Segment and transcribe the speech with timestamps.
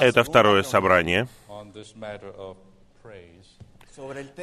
[0.00, 1.28] Это второе собрание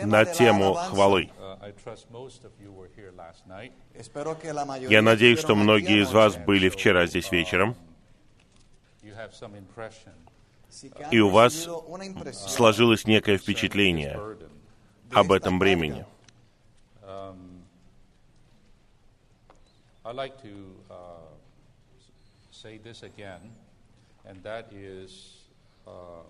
[0.03, 1.29] на тему хвалы.
[4.89, 7.75] Я надеюсь, что многие из вас были вчера здесь вечером,
[11.11, 14.19] и у вас uh, сложилось некое впечатление
[15.11, 16.03] об этом времени.
[20.03, 21.22] I'd
[22.63, 23.41] say this again,
[24.25, 25.35] and that is
[25.85, 26.23] uh,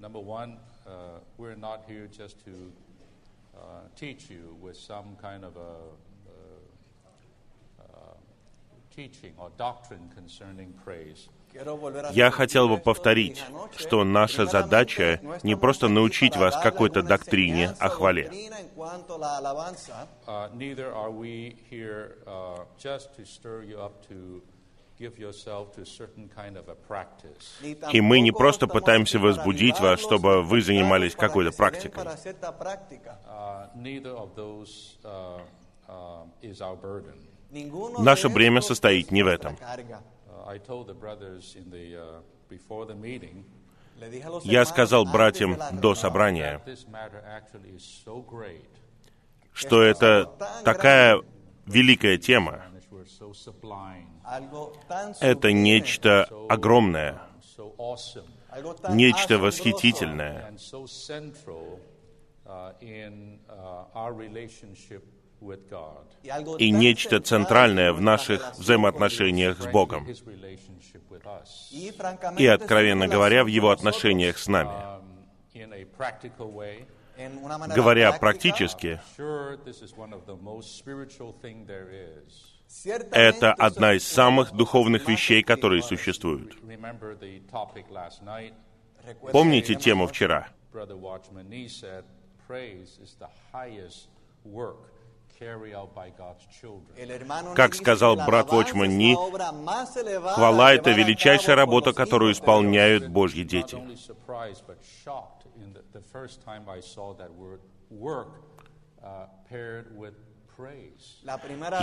[0.00, 2.52] number one, uh, we're not here just to
[3.56, 3.58] uh,
[3.96, 5.70] teach you with some kind of a
[8.94, 11.28] teaching or doctrine concerning praise.
[12.12, 13.42] Я хотел бы повторить,
[13.76, 18.30] что наша задача не просто научить вас какой-то доктрине о хвале.
[20.26, 20.50] Uh,
[27.92, 32.04] и мы не просто пытаемся возбудить вас, чтобы вы занимались какой-то практикой.
[37.98, 39.56] Наше бремя состоит не в этом.
[44.44, 46.60] Я сказал братьям до собрания,
[49.52, 50.30] что это
[50.64, 51.22] такая
[51.66, 52.62] великая тема,
[55.20, 57.20] это нечто огромное,
[58.88, 60.56] нечто восхитительное.
[66.58, 70.06] и нечто центральное в наших взаимоотношениях с Богом.
[72.38, 74.96] И, откровенно говоря, в Его отношениях с нами.
[77.74, 79.00] Говоря практически,
[82.84, 86.56] это одна из самых духовных вещей, которые существуют.
[89.32, 90.48] Помните тему вчера?
[97.54, 99.14] Как сказал брат Вочман Ни,
[100.34, 103.76] хвала— это величайшая работа, которую исполняют Божьи дети.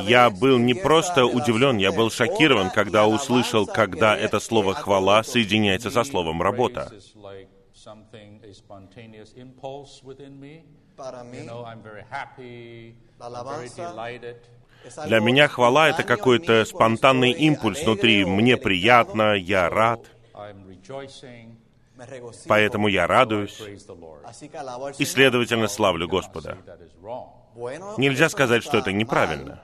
[0.04, 5.92] Я был не просто удивлен, я был шокирован, когда услышал, когда это слово «хвала» соединяется
[5.92, 6.92] со словом «работа».
[15.06, 18.26] Для меня хвала— это какой-то спонтанный импульс внутри.
[18.26, 20.06] Мне приятно, я рад.
[22.48, 23.62] Поэтому я радуюсь
[24.98, 26.58] и, следовательно, славлю Господа.
[27.98, 29.64] Нельзя сказать, что это неправильно.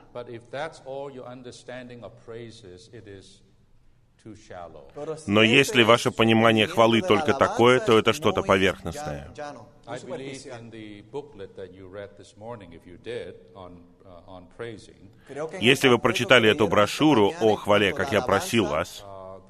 [5.28, 9.34] Но если ваше понимание хвалы только такое, то это что-то поверхностное.
[9.36, 9.66] Uh,
[15.62, 19.48] если вы прочитали эту брошюру о хвале, как я просил вас, uh, um,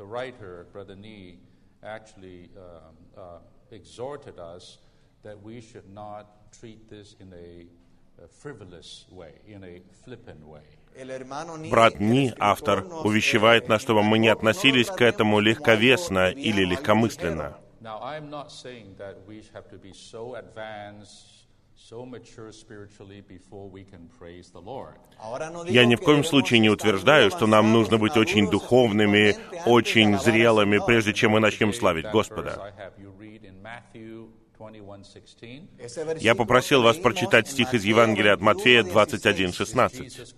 [3.15, 3.39] uh,
[3.71, 4.77] exhorted us
[5.23, 7.65] that we should not treat this in a
[11.69, 17.57] Брат Ни, автор, увещевает нас, чтобы мы не относились к этому легковесно или легкомысленно.
[25.67, 29.35] Я ни в коем случае не утверждаю, что нам нужно быть очень духовными,
[29.65, 32.73] очень зрелыми, прежде чем мы начнем славить Господа.
[36.19, 40.35] Я попросил вас прочитать стих из Евангелия от Матфея 21.16.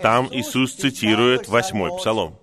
[0.00, 2.38] Там Иисус цитирует восьмой псалом.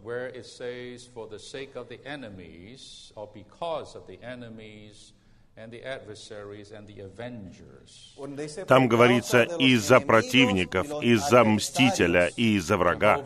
[8.68, 13.26] Там говорится «из-за противников, из-за мстителя и из-за врага».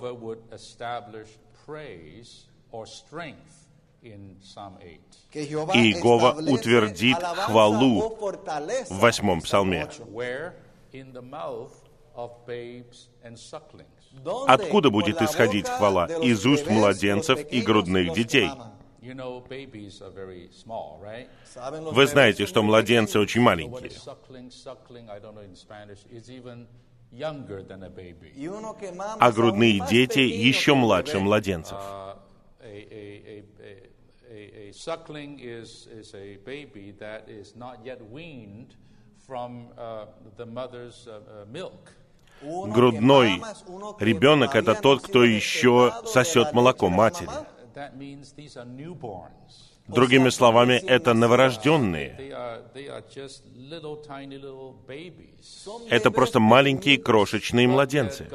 [5.34, 8.18] Иегова утвердит хвалу
[8.90, 9.88] в восьмом псалме.
[14.48, 16.08] Откуда будет исходить хвала?
[16.08, 18.50] Из уст младенцев и грудных детей.
[21.92, 23.92] Вы знаете, что младенцы очень маленькие.
[29.20, 31.78] А грудные дети еще младше младенцев
[32.64, 33.44] a,
[34.74, 38.76] suckling is, is a baby that is not yet weaned
[39.28, 40.06] from uh,
[40.38, 41.92] the mother's uh, uh milk.
[42.42, 43.40] Грудной
[44.00, 47.30] ребенок– это тот, кто еще сосет молоко матери.
[49.88, 52.18] Другими словами, это новорожденные.
[55.90, 58.28] Это просто маленькие крошечные младенцы.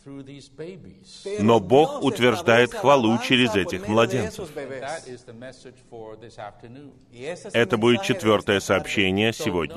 [0.00, 1.40] That God would establish praise through these babies.
[1.40, 4.48] Но Бог утверждает хвалу через этих младенцев.
[4.54, 6.92] That is the message for this afternoon.
[7.52, 9.76] Это будет четвертое сообщение сегодня.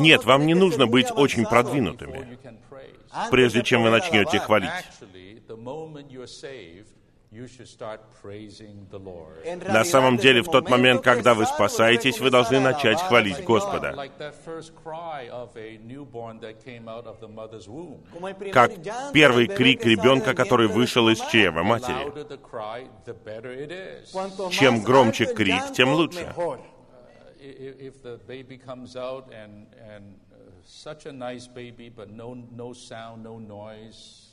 [0.00, 2.38] Нет, вам не нужно быть очень продвинутыми,
[3.30, 4.70] прежде чем вы начнете хвалить.
[9.68, 13.92] На самом деле, в тот момент, когда вы спасаетесь, вы должны начать хвалить Господа.
[13.96, 18.00] Like that first cry of a newborn that came out of the mother's womb.
[18.52, 18.72] Как
[19.12, 22.12] первый крик ребенка, который вышел из чрева матери.
[24.50, 26.32] Чем громче крик, тем лучше.
[29.86, 30.00] Uh,
[30.66, 34.25] such a nice baby, but no, no sound, no noise,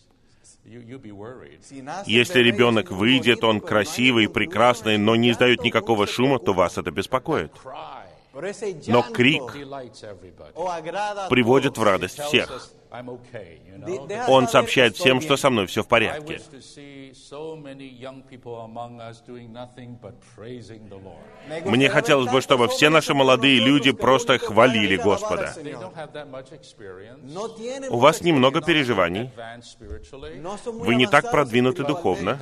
[2.06, 7.52] Если ребенок выйдет, он красивый, прекрасный, но не издает никакого шума, то вас это беспокоит.
[8.88, 9.54] Но крик
[11.30, 12.72] приводит в радость всех.
[12.94, 14.30] Us, I'm okay, you know.
[14.30, 16.36] Он сообщает всем, что со мной все в I порядке.
[16.36, 21.66] wish to see so many young people among us doing nothing but praising the Lord.
[21.66, 25.54] Мне хотелось бы, чтобы все наши молодые люди просто хвалили Господа.
[27.90, 29.30] У вас немного переживаний,
[30.66, 32.40] вы не так продвинуты духовно,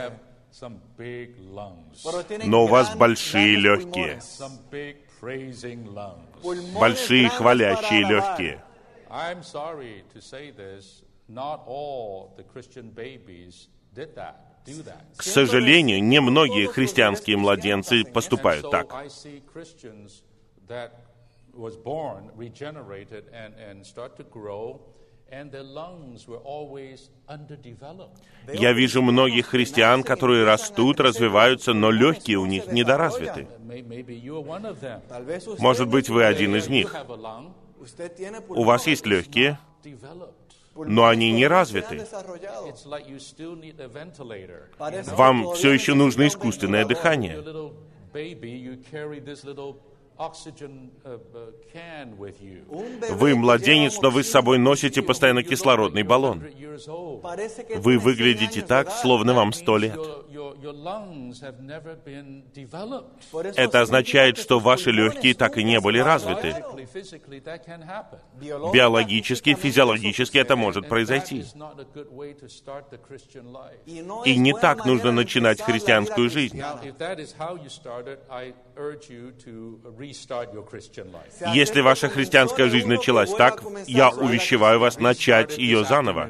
[2.43, 4.19] но у вас большие легкие,
[6.79, 8.63] большие хвалящие легкие.
[9.11, 15.03] I'm sorry to say this, not all the Christian babies did that, do that.
[15.17, 18.93] К сожалению, немногие христианские младенцы поступают so так.
[18.93, 20.23] I see Christians
[20.67, 20.91] that
[21.53, 24.79] was born, regenerated, and, and start to grow,
[25.29, 28.21] and their lungs were always underdeveloped.
[28.53, 33.47] Я вижу многих христиан, которые растут, развиваются, но легкие у них недоразвиты.
[35.59, 36.93] Может быть, вы один из них.
[38.49, 39.59] У вас есть легкие,
[40.75, 42.05] но они не развиты.
[45.15, 47.43] Вам все еще нужно искусственное дыхание.
[53.09, 56.41] Вы младенец, но вы с собой носите постоянно кислородный баллон.
[56.41, 57.79] 100 years old.
[57.79, 59.97] Вы выглядите так, словно вам сто лет.
[60.61, 63.25] Your, your, your lungs have never been developed.
[63.55, 66.49] Это означает, что ваши легкие так и не были развиты.
[66.49, 68.19] Physically, physically, that can happen.
[68.71, 71.45] Биологически, физиологически это может произойти.
[74.25, 76.61] И не так нужно начинать христианскую жизнь.
[78.81, 81.53] Now, if that is how you started, I urge you to restart your Christian life.
[81.53, 86.29] Если ваша христианская жизнь началась так, я увещеваю вас начать ее заново.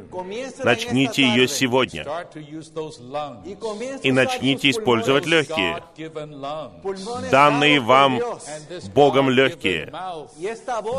[0.63, 2.05] Начните ее сегодня.
[4.03, 5.83] И начните использовать легкие,
[7.31, 8.19] данные вам
[8.93, 9.91] Богом легкие,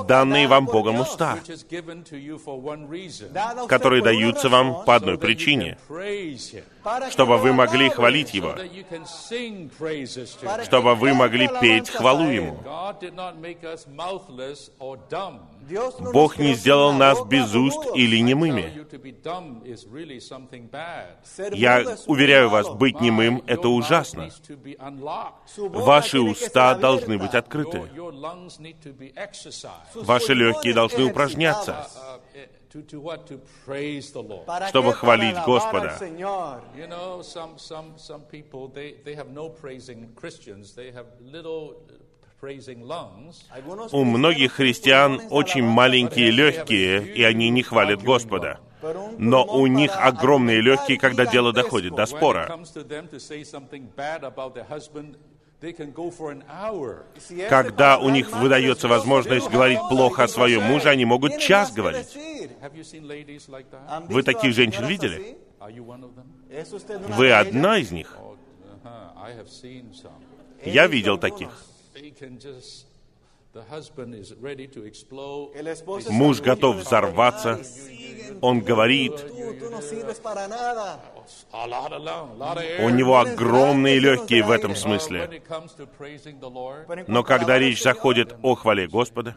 [0.08, 1.38] данные вам Богом уста,
[3.68, 5.78] которые даются вам по одной причине,
[7.10, 8.56] чтобы вы могли хвалить Его,
[10.64, 12.58] чтобы вы могли петь хвалу Ему.
[16.12, 18.84] Бог не сделал нас без уст или немыми.
[21.54, 24.28] Я уверяю вас, быть немым— это ужасно.
[25.56, 27.88] Ваши уста должны быть открыты.
[29.94, 31.86] Ваши легкие должны упражняться,
[32.74, 33.26] Uh, eh, to, to what?
[33.26, 34.46] To praise the Lord.
[34.68, 35.96] чтобы хвалить Господа.
[36.76, 40.74] You know, some, some, some people, they, they have no praising Christians.
[40.74, 41.94] They have little uh,
[42.40, 43.44] praising lungs.
[43.92, 48.58] У многих христиан очень маленькие легкие, и они не хвалят Господа.
[49.18, 52.48] Но у них огромные легкие, когда дело доходит до спора.
[55.62, 56.42] Comes to them to say something bad about their husband, they can go for an
[56.48, 57.04] hour.
[57.48, 62.08] Когда у них выдается возможность говорить плохо о своем муже, они могут час говорить.
[64.08, 65.38] Вы таких женщин видели?
[67.16, 68.16] Вы одна из них?
[68.18, 68.36] Oh,
[68.84, 69.12] uh-huh.
[70.64, 71.50] Я видел таких.
[76.08, 77.60] Муж готов взорваться.
[78.40, 79.12] Он говорит,
[82.80, 85.42] у него огромные легкие в этом смысле.
[87.06, 89.36] Но когда речь заходит о хвале Господа,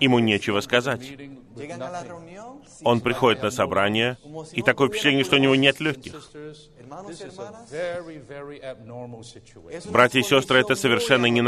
[0.00, 1.12] ему нечего сказать.
[2.84, 4.18] Он приходит на собрание,
[4.52, 6.14] и такое впечатление, что у него нет легких.
[6.14, 7.44] Sisters, hermanos this y is a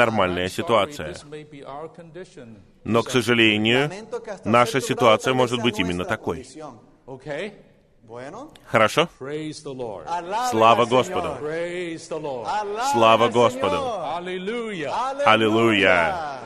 [0.00, 1.25] hermanas.
[2.85, 3.90] Но, к сожалению,
[4.45, 6.47] наша ситуация может быть именно такой.
[8.66, 9.09] Хорошо?
[10.50, 11.37] Слава Господу!
[12.92, 13.83] Слава Господу!
[15.26, 16.40] Аллилуйя!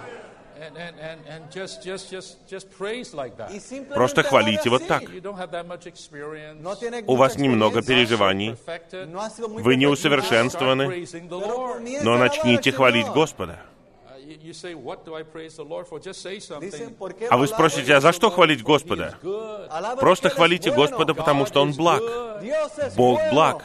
[3.95, 5.03] Просто хвалите вот так.
[7.07, 8.57] У вас немного переживаний.
[9.61, 11.07] Вы не усовершенствованы.
[12.03, 13.61] Но начните хвалить Господа.
[17.31, 19.19] А вы спросите, а за что хвалить Господа?
[19.99, 22.03] Просто хвалите Господа, потому что Он благ.
[22.97, 23.65] Бог благ.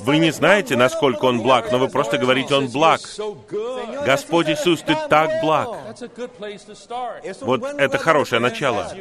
[0.00, 3.00] Вы не знаете, насколько Он благ, но вы просто говорите, Он благ.
[4.04, 5.68] Господь Иисус, Ты так благ.
[7.40, 8.92] Вот это хорошее начало.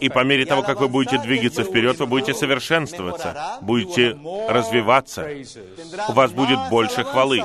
[0.00, 4.18] И по мере того, как вы будете двигаться вперед, вы будете совершенствоваться, будете
[4.48, 5.28] развиваться.
[6.08, 7.44] У вас будет больше хвалы.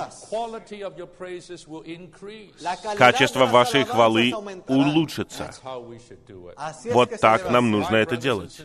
[2.98, 4.34] Качество вашей хвалы
[4.68, 5.52] улучшится.
[6.86, 8.60] Вот так нам нужно это делать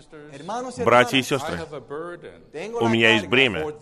[0.95, 1.59] братья и сестры,
[2.81, 3.75] у меня есть бремя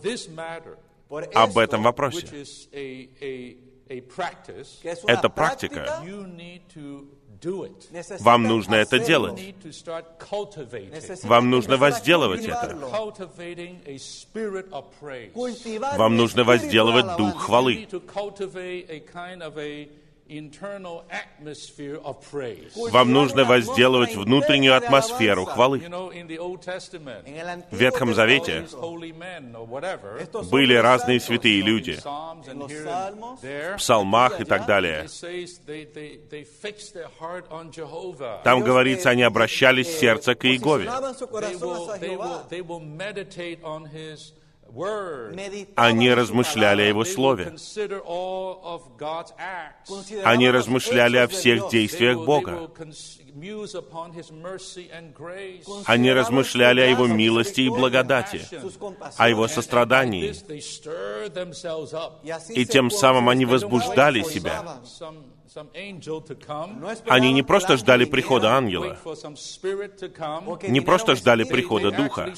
[1.34, 2.26] об этом вопросе.
[5.06, 6.02] Это практика.
[8.20, 9.54] Вам нужно это делать.
[11.24, 12.76] Вам нужно возделывать это.
[15.96, 17.88] Вам нужно возделывать дух хвалы.
[22.90, 25.78] Вам нужно возделывать внутреннюю атмосферу хвалы.
[27.70, 28.66] В Ветхом Завете
[30.50, 35.06] были разные святые люди в псалмах и так далее.
[38.44, 40.90] Там говорится, они обращались сердце к Иегове.
[45.76, 47.54] Они размышляли о Его Слове.
[50.24, 52.70] Они размышляли о всех действиях Бога.
[55.86, 58.42] Они размышляли о Его милости и благодати,
[59.16, 60.34] о Его сострадании.
[62.50, 64.80] И тем самым они возбуждали себя.
[67.08, 68.96] Они не просто ждали прихода ангела,
[70.68, 72.32] не просто ждали прихода духа,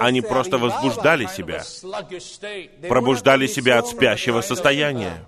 [0.00, 1.62] они просто возбуждали себя,
[2.88, 5.26] пробуждали себя от спящего состояния,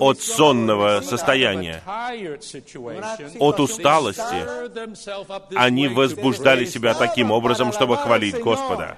[0.00, 1.82] от сонного состояния,
[3.38, 5.56] от усталости.
[5.56, 8.96] Они возбуждали себя таким образом, чтобы хвалить Господа.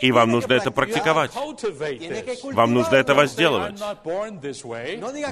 [0.00, 1.32] И вам нужно это практиковать.
[2.44, 3.74] Вам нужно этого сделать.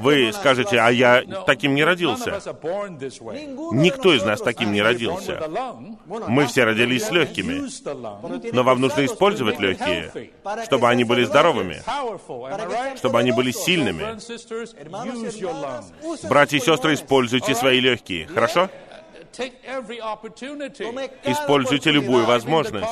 [0.00, 2.40] Вы скажете, а я таким не родился.
[3.72, 5.42] Никто из нас таким не родился.
[6.06, 7.64] Мы все родились с легкими.
[8.52, 10.30] Но вам нужно использовать легкие,
[10.64, 11.82] чтобы они были здоровыми,
[12.96, 14.04] чтобы они были сильными.
[16.28, 18.70] Братья и сестры, используйте свои легкие, хорошо?
[21.24, 22.86] Используйте любую возможность.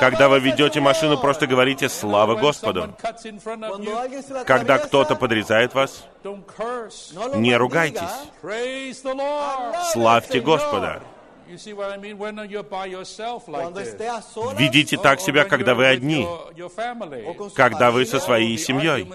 [0.00, 2.94] Когда вы ведете машину, просто говорите «Слава Господу».
[4.46, 6.04] Когда кто-то подрезает вас,
[7.34, 8.02] не ругайтесь.
[9.92, 11.02] Славьте Господа.
[14.58, 16.26] Ведите так себя, когда вы одни,
[17.54, 19.06] когда вы со своей семьей.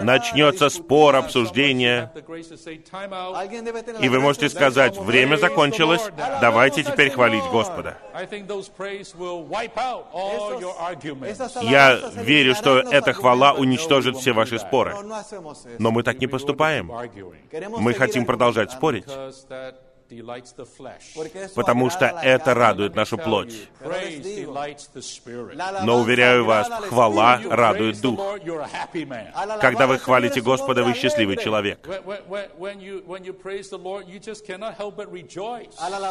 [0.00, 2.10] Начнется спор, обсуждение,
[4.00, 6.02] и вы можете сказать, время закончилось,
[6.40, 7.98] давайте теперь хвалить Господа.
[11.62, 14.94] Я верю, что эта хвала уничтожит все ваши споры.
[15.78, 16.90] Но мы так не поступаем.
[17.78, 19.06] Мы хотим продолжать спорить,
[21.54, 23.68] потому что это радует нашу плоть.
[25.82, 28.18] Но, уверяю вас, хвала радует дух.
[29.60, 31.80] Когда вы хвалите Господа, вы счастливый человек.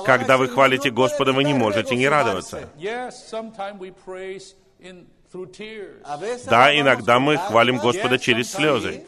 [0.06, 2.70] Когда вы хвалите Господа, вы не можете не радоваться.
[6.46, 9.04] Да, иногда мы хвалим Господа через слезы.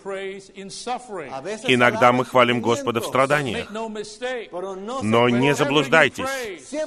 [1.68, 3.70] Иногда мы хвалим Господа в страданиях.
[3.72, 6.26] Но не заблуждайтесь.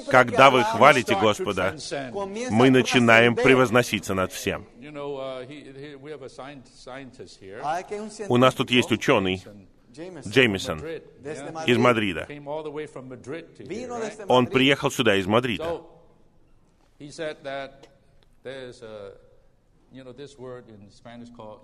[0.09, 1.77] Когда вы хвалите Господа,
[2.51, 4.67] мы начинаем превозноситься над всем.
[8.29, 9.43] У нас тут есть ученый,
[9.93, 10.81] Джеймисон
[11.67, 12.29] из Мадрида.
[14.29, 15.81] Он приехал сюда из Мадрида.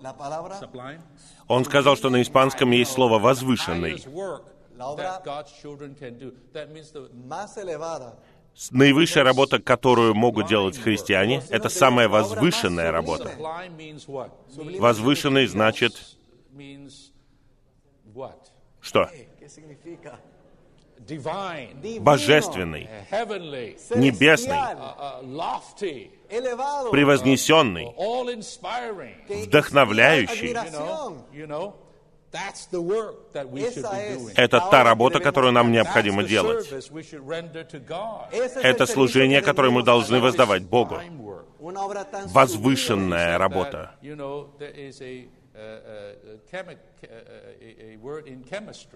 [0.01, 0.55] La palabra...
[1.47, 4.03] Он сказал, что на испанском есть слово «возвышенный».
[4.77, 4.95] La
[8.71, 13.31] наивысшая работа, которую могут делать христиане, это самая возвышенная работа.
[14.55, 15.93] Возвышенный значит
[18.81, 19.09] что?
[21.99, 22.89] Божественный,
[23.95, 26.11] небесный, uh,
[26.91, 27.93] превознесенный,
[29.45, 30.55] вдохновляющий.
[34.35, 36.67] Это та работа, которую нам необходимо делать.
[38.63, 40.99] Это служение, которое мы должны воздавать Богу.
[42.27, 43.95] Возвышенная работа.
[45.59, 46.39] Uh, uh,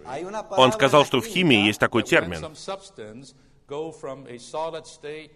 [0.05, 2.39] uh, Он сказал, что в химии есть такой термин.
[2.39, 3.33] some substance
[3.67, 5.31] go from a solid state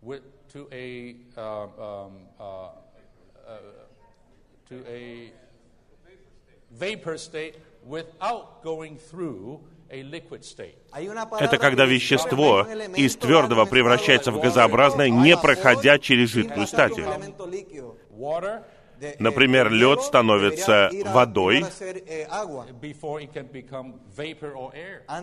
[0.00, 3.58] with, to a um, um, uh, uh,
[4.68, 5.32] to a
[6.70, 10.76] vapor state without going through a liquid state.
[10.92, 12.66] Hay una palabra Это когда вещество
[12.96, 17.08] из твердого превращается в газообразное, не проходя через жидкую стадию.
[19.18, 21.60] Например, eh, лед становится водой.
[21.60, 22.26] eh,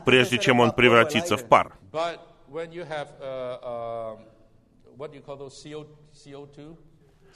[0.05, 1.77] прежде чем он превратится в пар.
[1.91, 2.19] But
[2.50, 4.19] when you have, uh, um,
[4.98, 6.75] what do you call those, CO, CO2?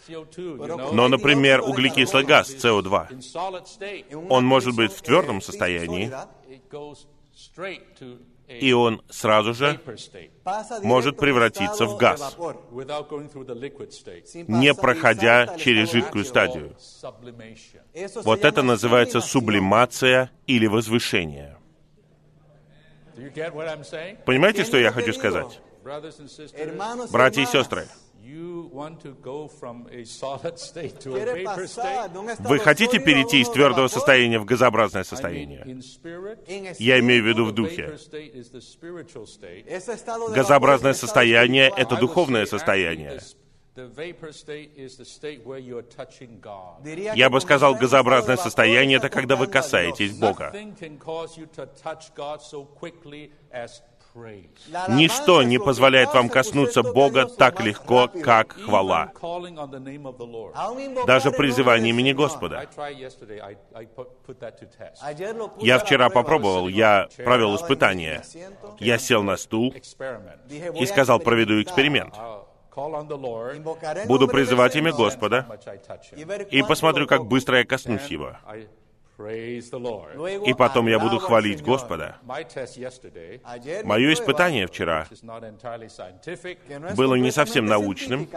[0.07, 4.45] CO2, you Pero know, Но, например, углекислый газ, СО2, in solid state, En una Он
[4.45, 6.11] может быть в твердом eh, состоянии,
[8.59, 9.79] и он сразу же
[10.81, 12.37] может превратиться в газ.
[14.47, 16.75] не проходя через жидкую стадию.
[18.23, 21.57] Вот это называется сублимация или возвышение.
[24.25, 25.59] Понимаете, что я хочу сказать?
[25.83, 27.87] Братья и сестры,
[28.23, 32.13] you want to go from a solid state to a quiere vapor pasar state?
[32.13, 35.61] de un estado вы хотите перейти из твердого состояния в газообразное I mean, состояние?
[35.65, 37.81] in spirit, En Я имею в виду в the духе.
[37.87, 39.65] vapor state is the spiritual state.
[39.67, 43.17] ese estado de Газообразное состояние это духовное состояние.
[43.17, 43.35] this-
[43.75, 46.83] The vapor state is the state where you are touching God.
[46.83, 50.51] Diría Я бы сказал, газообразное состояние— это когда вы касаетесь Бога.
[54.89, 59.11] Ничто не позволяет вам коснуться Бога так легко, как хвала.
[61.07, 62.67] Даже призывание имени Господа.
[65.59, 68.21] Я вчера попробовал, я провел испытание.
[68.79, 69.73] Я сел на стул
[70.75, 72.13] и сказал, проведу эксперимент.
[74.07, 75.47] Буду призывать имя Господа
[76.49, 78.35] и посмотрю, как быстро я коснусь Его.
[79.13, 80.15] I praise the Lord.
[80.15, 81.61] Luego И потом я буду хвалить.
[81.61, 82.17] Господа.
[82.25, 85.07] My test yesterday, Ayer mi Мое испытание вчера
[86.95, 88.27] было не совсем научным,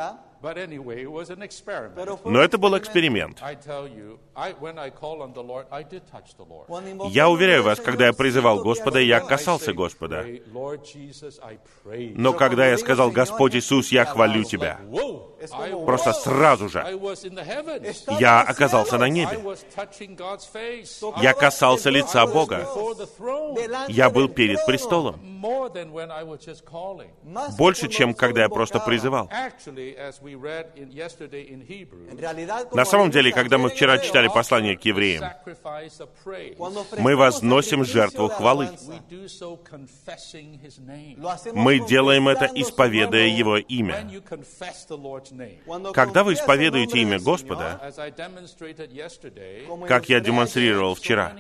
[0.41, 1.95] científica, but anyway, it was an experiment.
[1.95, 3.39] pero fue но это был эксперимент.
[3.43, 6.67] I tell you, I, when I call on the Lord, I did touch the Lord.
[6.67, 10.23] Cuando invoqué Я уверяю вас, когда я призывал Господа, я касался Господа.
[10.23, 14.79] "Pray, Lord Jesus, I praise Но you." когда я сказал, Господь Иисус, я хвалю Тебя,
[15.85, 16.85] просто сразу I же
[18.19, 19.39] я оказался на I небе.
[21.21, 22.67] Я касался лица Бога.
[23.89, 25.21] Я был перед престолом.
[27.59, 29.31] Больше, чем когда я просто призывал.
[32.73, 35.25] На самом деле, когда мы вчера читали послание к евреям,
[36.99, 38.67] мы возносим жертву хвалы.
[38.67, 41.17] alabanza, we do so confessing His name.
[41.19, 43.27] lo hacemos Мы делаем это, исповедуя.
[43.27, 44.09] Его имя.
[45.93, 47.81] Когда вы исповедуете имя Господа,
[49.87, 51.33] как я демонстрировал so вчера,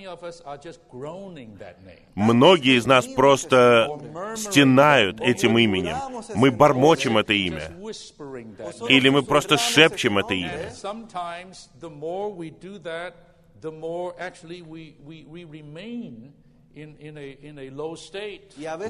[2.14, 3.88] многие из нас просто
[4.36, 5.96] стенают этим именем.
[6.34, 7.70] Мы бормочем это имя.
[8.88, 10.72] Или мы просто шепчем это имя.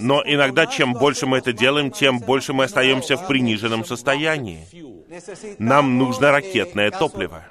[0.01, 4.67] Но иногда, чем больше мы это делаем, тем больше мы остаемся в приниженном состоянии.
[5.59, 7.45] Нам нужно eh, ракетное топливо.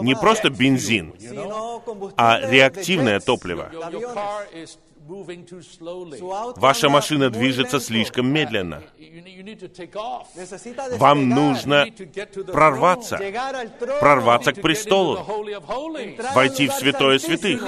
[0.00, 1.14] Не просто бензин,
[2.16, 3.70] а реактивное топливо.
[6.56, 8.82] Ваша машина движется слишком медленно.
[10.98, 11.86] Вам нужно
[12.52, 13.18] прорваться,
[14.00, 15.24] прорваться к престолу.
[16.34, 17.62] Войти в святое святых.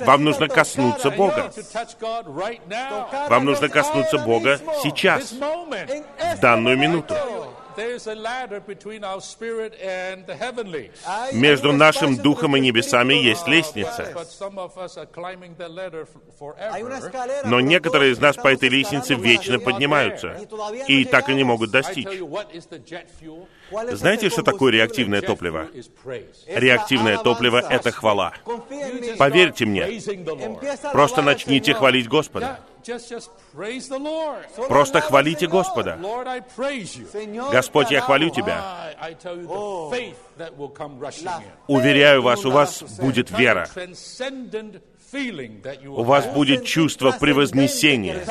[0.00, 1.52] Вам нужно коснуться Бога.
[3.28, 7.14] Вам нужно коснуться Бога сейчас, в данную минуту.
[7.80, 10.90] There's a ladder between our spirit and the heavenlies.
[11.06, 14.12] Hay Между нашим духом и небесами есть лестница.
[14.14, 16.10] But some of us are climbing the ladder f-
[16.72, 17.08] Hay una forever.
[17.10, 20.36] escalera, Но некоторые из нас по этой лестнице вечно поднимаются
[20.88, 22.06] и так и не могут достичь.
[23.92, 25.68] Знаете, что такое реактивное топливо?
[26.46, 28.32] Реактивное топливо— это хвала.
[29.18, 30.00] Поверьте мне,
[30.92, 32.60] просто начните хвалить Господа.
[34.68, 35.46] Просто хвалите.
[35.46, 35.98] Господа.
[37.52, 38.30] Господь, я хвалю.
[38.30, 38.94] Тебя.
[39.46, 39.92] Oh.
[41.66, 43.68] Уверяю вас, у вас будет вера.
[45.12, 48.24] У вас будет чувство превознесения.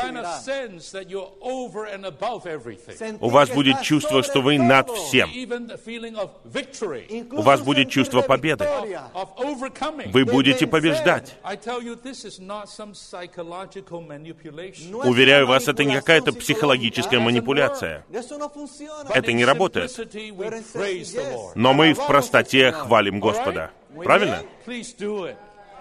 [3.19, 5.29] У вас будет чувство, что вы над всем.
[7.31, 8.67] У вас будет чувство победы.
[10.05, 11.35] Вы будете побеждать.
[15.03, 18.05] Уверяю вас, это не какая-то психологическая манипуляция.
[19.13, 19.91] Это не работает.
[21.55, 23.71] Но мы в простоте хвалим Господа.
[24.03, 24.43] Правильно?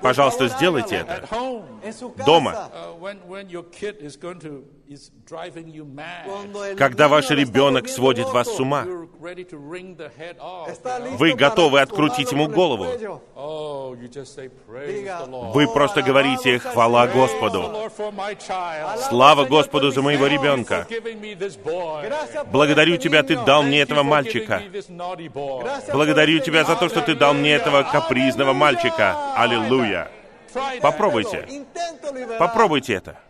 [0.02, 1.26] Пожалуйста, сделайте это.
[2.24, 2.70] Дома.
[4.88, 10.70] Uh, Когда ваш ребенок сводит вас с ума, you're ready to wring the head off.
[10.70, 11.11] está you know?
[11.11, 12.87] listo Вы готовы открутить ему голову.
[13.37, 13.94] Oh.
[15.53, 17.11] Вы «О, просто говорите «Хвала Señor».
[17.11, 19.09] Praise the Господу».
[19.09, 20.87] Слава Господу за моего ребенка.
[22.51, 24.62] Благодарю Тебя, Ты дал мне этого мальчика.
[25.92, 29.35] Благодарю Тебя за то, что Ты дал мне этого капризного мальчика.
[29.37, 30.11] Аллилуйя.
[30.81, 31.46] Попробуйте.
[32.38, 33.27] Попробуйте это.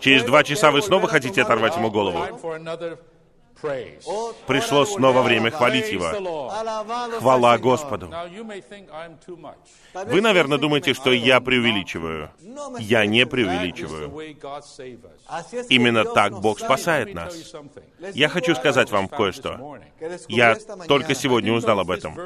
[0.00, 2.18] Через два часа вы снова хотите оторвать ему голову.
[4.46, 6.50] Пришло снова время хвалить Его.
[7.18, 7.58] Хвала.
[7.58, 8.12] Господу.
[10.06, 12.30] Вы, наверное, думаете, что я преувеличиваю.
[12.78, 14.10] Я не преувеличиваю.
[15.68, 17.34] Именно так Бог спасает нас.
[18.14, 19.78] Я хочу сказать вам кое-что.
[20.28, 22.16] Я только сегодня узнал об этом.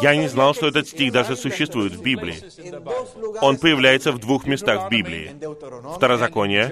[0.00, 2.04] Я не знал, что этот стих даже существует в.
[2.04, 2.36] Библии.
[3.40, 5.34] Он появляется в двух местах в Библии.
[5.96, 6.70] Второзаконие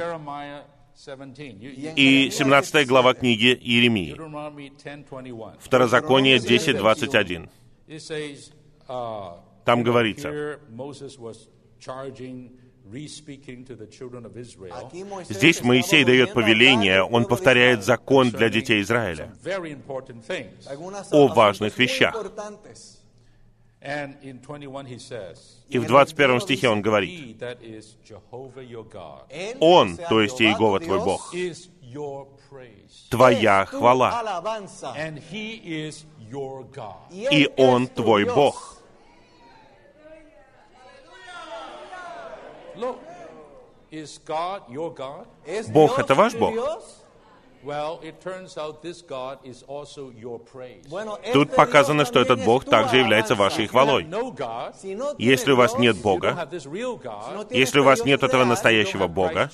[1.05, 1.59] Jeremiah 17.
[1.61, 4.12] You- you- и 17 глава книги Иеремии.
[4.12, 5.59] Deuteronomy 10:21.
[5.59, 7.49] Второзаконие 10.21.
[7.88, 8.53] It says,
[8.88, 10.59] uh, Там говорится.
[15.29, 19.33] Здесь Моисей дает повеление, он повторяет закон для детей Израиля.
[21.11, 22.15] о важных вещах.
[25.68, 30.21] И в 21 стихе он говорит, He that is Jehovah your God Él, Он, то
[30.21, 33.09] есть Иегова твой Бог, is your praise.
[33.11, 34.95] твоя хвала, alabanza.
[34.97, 37.11] And he is your God.
[37.11, 38.25] Y Él и Он твой.
[38.25, 38.79] Бог.
[42.77, 43.01] Look,
[43.90, 45.27] is God your God?
[45.45, 46.55] ¿Es Бог это ваш Бог?
[51.33, 54.07] Тут показано, что этот Бог также является вашей You have хвалой.
[55.18, 57.81] Если у вас нет you don't Бога, have this real si no God, tienes если
[57.81, 59.51] у вас нет этого настоящего you don't have Бога,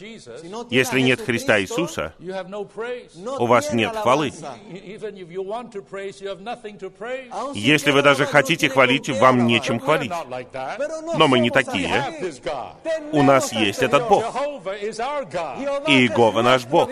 [0.71, 3.11] если нет Христа Иисуса, you have no praise.
[3.17, 4.29] no у вас нет хвалы.
[4.29, 4.55] alabanza.
[4.71, 7.31] E- Even if you want to praise, you have nothing to praise.
[7.31, 10.11] Aun si Если вы даже хотите хвалить, вам нечем хвалить.
[10.11, 10.79] not like that.
[10.79, 11.89] Pero no Но мы не такие.
[13.13, 14.09] У нас есть этот.
[14.09, 14.25] Бог.
[14.25, 15.59] Jehovah is our God.
[15.59, 16.89] Jehová И Иегова наш Бог.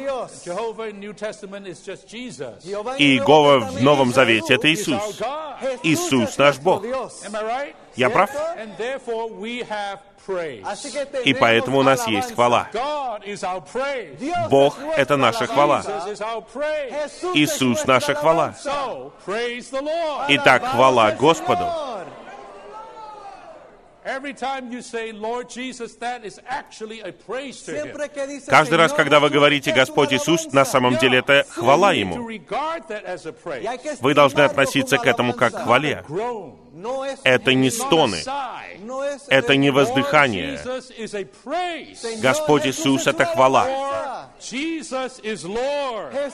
[2.98, 5.20] Иегова в Новом Завете— это Иисус.
[5.82, 6.84] Иисус наш Бог.
[7.96, 8.30] Я прав?
[11.24, 12.68] И поэтому у нас есть хвала.
[14.50, 15.82] Бог это наша хвала.
[17.34, 18.54] Иисус наша хвала.
[20.28, 21.66] Итак, хвала Господу.
[24.06, 27.92] Every time you say, Lord Jesus, that is actually a praise to Him.
[28.46, 32.16] Каждый раз, когда вы говорите «Господь Иисус», на самом деле это хвала Ему.
[32.24, 33.64] regard that as a praise.
[33.64, 36.04] Y hay que Вы должны относиться к этому как к хвале.
[37.24, 38.22] Это не стоны,
[39.28, 40.60] это не воздыхание.
[42.22, 44.30] Господь Иисус это хвала.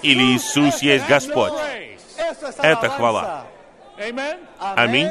[0.03, 1.55] Или Иисус есть Господь.
[2.59, 3.47] Это хвала.
[4.77, 5.11] Аминь.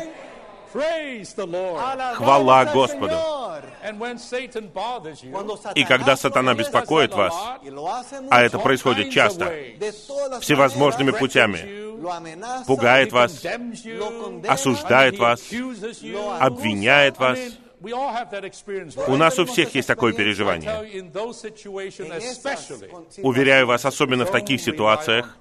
[2.15, 3.15] Хвала Господу.
[5.75, 7.33] И когда Сатана беспокоит вас,
[8.29, 9.51] а это происходит часто,
[10.41, 11.91] всевозможными путями,
[12.65, 13.43] пугает вас,
[14.47, 15.41] осуждает вас,
[16.39, 17.39] обвиняет вас.
[19.07, 20.71] У нас у всех есть такое переживание.
[23.23, 25.37] Уверяю вас, особенно в таких ситуациях,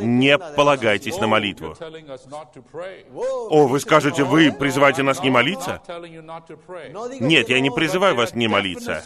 [0.00, 1.76] не полагайтесь на Oh, молитву.
[3.50, 5.80] О, вы скажете, вы призываете нас не молиться?
[7.20, 9.02] Нет, я не призываю вас не молиться.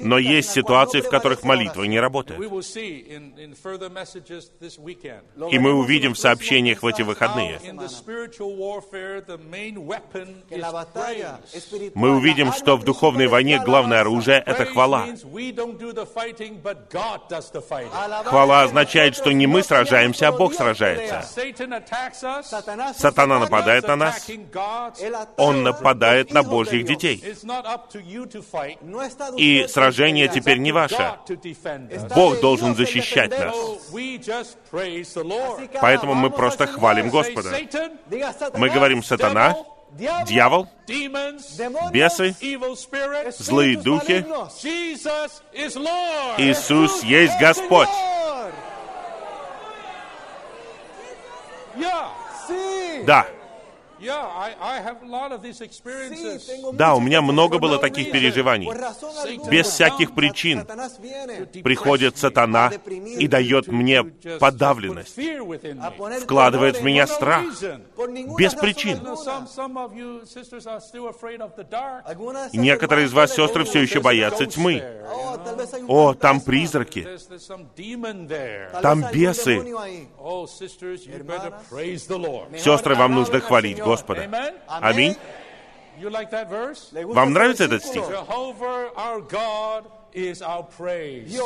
[0.00, 2.40] Но есть ситуации, в которых молитва не работает.
[5.50, 7.60] И мы увидим в сообщениях в эти выходные.
[11.94, 15.06] Мы увидим, что в духовной войне главное оружие— это хвала.
[18.24, 21.24] Хвала означает, что не мы сражаемся, а Бог сражается.
[22.96, 24.26] Сатана нападает на нас,
[25.36, 27.22] он нападает на Божьих детей.
[29.36, 31.14] И сражение теперь не ваше.
[32.14, 33.54] Бог должен защищать нас.
[35.80, 37.50] Поэтому мы просто хвалим Господа.
[38.56, 39.56] Мы говорим «сатана»,
[40.26, 40.68] «дьявол»,
[41.92, 42.34] «бесы»,
[43.38, 44.24] злые духи.
[46.38, 47.88] Иисус есть Господь.
[53.04, 53.26] Да,
[56.72, 58.68] Да, у меня много было таких переживаний.
[59.48, 60.66] Без всяких причин.
[61.62, 62.72] Приходит сатана
[63.18, 64.02] и дает мне
[64.40, 65.16] подавленность,
[66.22, 67.44] вкладывает в меня страх.
[68.38, 68.98] без причин.
[72.52, 74.82] Некоторые из вас, сестры, все еще боятся тьмы.
[75.88, 77.06] О, там призраки,
[78.80, 79.58] там бесы.
[80.18, 80.46] Oh.
[82.58, 83.91] Сестры, вам нужно хвалить Señor.
[83.92, 84.52] Господа.
[84.66, 85.16] Аминь.
[85.98, 88.04] Вам нравится этот стих?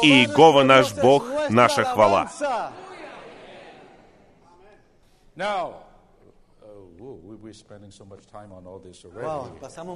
[0.03, 2.31] Иегова наш Бог, наша хвала.
[5.37, 5.83] uh,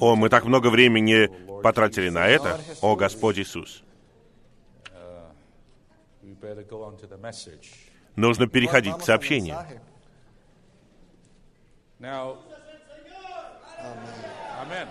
[0.01, 1.29] О, мы так много времени
[1.63, 2.61] потратили на это.
[2.83, 3.83] О, Господь Иисус.
[8.17, 9.57] Нужно переходить к сообщению.
[12.01, 12.39] Now,
[14.59, 14.89] Amen.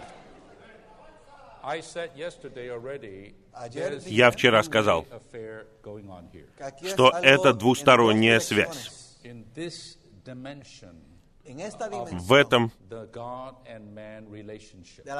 [1.64, 3.34] I said yesterday already.
[3.54, 6.48] Ayer there's Я a вчера сказал, affair going on here.
[6.56, 9.18] Que aquí es что это двусторонняя связь.
[11.44, 12.72] В этом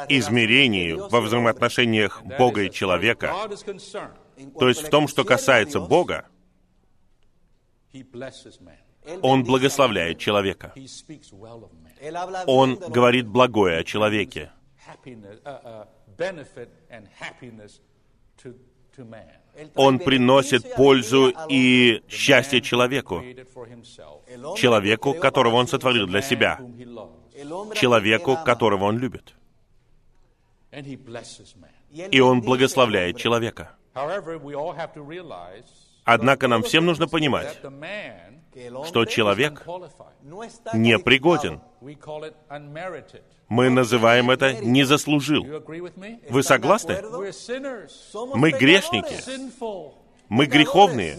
[0.10, 3.34] измерении во взаимоотношениях Бога и человека,
[4.60, 6.28] то есть в том, что касается Бога,
[9.22, 10.74] Он благословляет человека.
[12.46, 14.52] Он говорит благое о человеке.
[15.06, 15.88] Uh, uh,
[19.76, 23.24] Он приносит пользу и счастье человеку,
[24.56, 26.60] человеку, которого Он сотворил для себя,
[27.76, 29.36] человеку, которого Он любит.
[32.12, 33.76] И Он благословляет человека.
[36.12, 37.60] Однако нам всем нужно понимать,
[38.88, 39.64] что человек
[40.74, 41.62] не пригоден.
[43.48, 45.44] Мы называем это «не заслужил».
[45.44, 47.02] Вы ¿Están de согласны?
[48.36, 49.16] Мы грешники.
[50.30, 51.16] Мы греховные.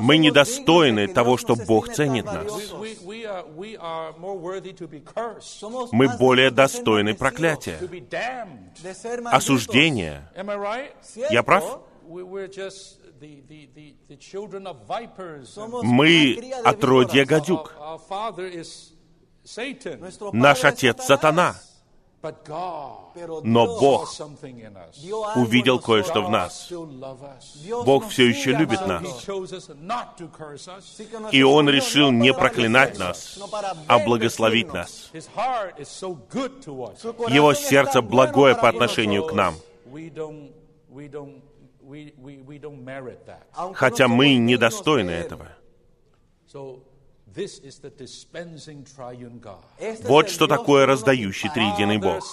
[0.00, 2.44] Мы недостойны того, что Бог ценит нас.
[2.44, 2.80] valiosos.
[2.80, 7.78] We, we, are, we are more worthy to be cursed, Somos Мы более достойны проклятия,
[9.30, 10.30] осуждения.
[11.30, 11.80] Я прав?
[15.82, 17.74] Мы отродье гадюк.
[17.78, 18.92] Our, our father is
[19.44, 21.54] Satan, Nuestro Наш отец сатана,
[23.42, 24.14] но Бог
[25.36, 26.72] увидел кое-что в нас.
[27.84, 29.28] Бог все еще любит нас.
[31.32, 33.38] И Он решил не проклинать нас,
[33.86, 35.10] а благословить нас.
[37.28, 39.54] Его сердце благое по отношению к нам.
[43.74, 45.48] Хотя мы недостойны этого.
[47.34, 49.58] So this is the dispensing triune God.
[49.78, 52.24] Este es Вот что такое раздающий триединый Бог.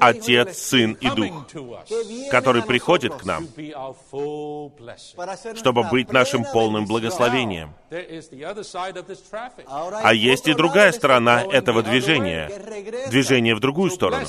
[0.00, 1.46] Отец, Сын и Дух,
[2.30, 3.46] который приходит к нам,
[5.54, 7.74] чтобы быть нашим полным благословением.
[10.02, 12.50] А есть и другая сторона этого движения.
[13.10, 14.26] Движение в другую сторону.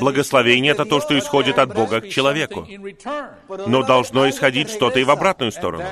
[0.00, 2.66] Благословение— это то, что исходит от Бога к человеку.
[3.66, 5.84] Но должно исходить что-то и в обратную сторону.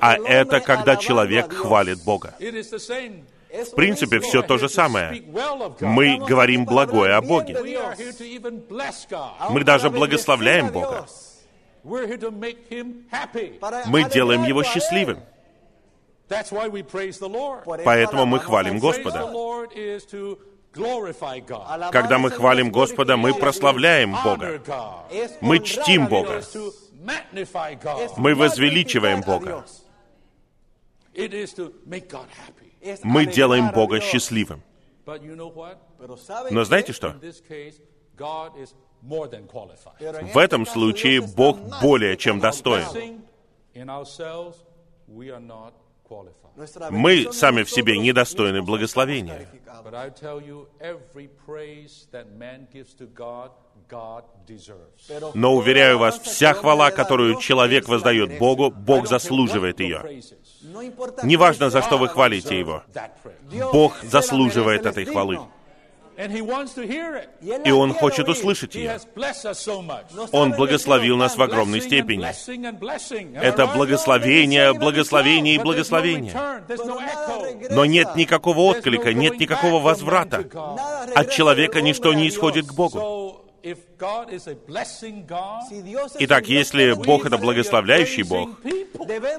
[0.00, 2.34] А это когда человек хвалит Бога.
[2.38, 5.22] В принципе, все то же самое.
[5.80, 7.56] Мы говорим благое о Боге.
[9.50, 11.06] Мы даже благословляем Бога.
[13.86, 15.20] Мы делаем Его счастливым.
[17.84, 19.30] Поэтому мы хвалим Господа.
[21.92, 24.60] Когда мы хвалим Господа, мы прославляем Бога.
[25.40, 26.42] Мы чтим Бога.
[28.16, 29.64] Мы возвеличиваем Бога.
[33.02, 34.62] Мы делаем Бога счастливым.
[36.50, 37.14] Но знаете что?
[40.32, 43.22] В этом случае Бог более чем достоин.
[46.90, 49.48] Мы сами в себе недостойны благословения.
[55.34, 60.22] Но, уверяю вас, вся хвала, которую человек воздает Богу, Бог заслуживает ее.
[61.22, 62.82] Неважно, за что вы хвалите Его.
[63.72, 65.40] Бог заслуживает этой хвалы.
[67.64, 68.90] И Он хочет услышать He ее.
[68.90, 70.04] has blessed us so much.
[70.32, 73.38] Он благословил нас в огромной Blessing and степени.
[73.40, 76.32] Это благословение, благословение и благословение.
[76.32, 77.66] return, there's no echo.
[77.70, 80.44] Но нет никакого отклика, нет никакого возврата.
[81.14, 83.43] От человека ничто не исходит к Богу.
[83.64, 85.62] So, if God is a blessing God,
[86.18, 88.50] Итак, если Бог— это благословляющий Бог,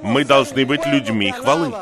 [0.01, 1.73] мы должны быть людьми хвалы.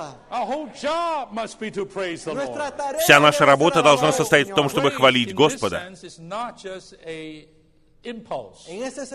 [3.00, 5.94] Вся наша работа должна состоять в том, чтобы хвалить Господа.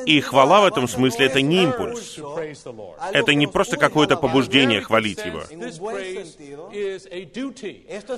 [0.06, 2.18] И хвала в этом смысле— это не импульс.
[2.18, 2.94] Lord.
[3.12, 5.42] Это не просто какое-то побуждение хвалить Его.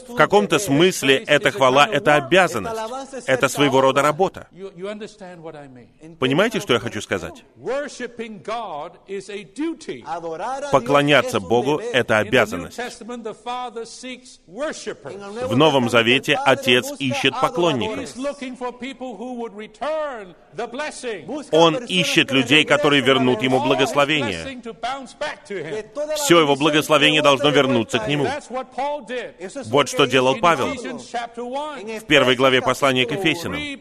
[0.08, 2.76] В каком-то смысле эта хвала— это обязанность.
[3.26, 4.48] Это своего рода работа.
[6.18, 7.44] Понимаете, что я хочу сказать?
[10.70, 12.78] Поклоняться Богу— это обязанность.
[15.46, 18.08] В Новом Завете Отец ищет поклонников.
[21.52, 24.60] Он ищет людей, которые вернут Ему благословение.
[26.16, 28.26] Все Его благословение должно вернуться к Нему.
[29.66, 31.44] Вот что делал Павел Ephesians chapter
[31.78, 32.00] 1.
[32.00, 33.80] в первой главе послания к Ефесиным.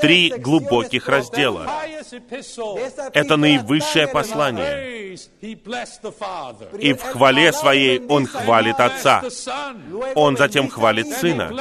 [0.00, 1.66] Три глубоких раздела.
[3.12, 5.16] Это наивысшее послание.
[6.78, 9.22] И в хвале своей Он хвалит Отца.
[10.14, 11.52] Он затем хвалит Сына.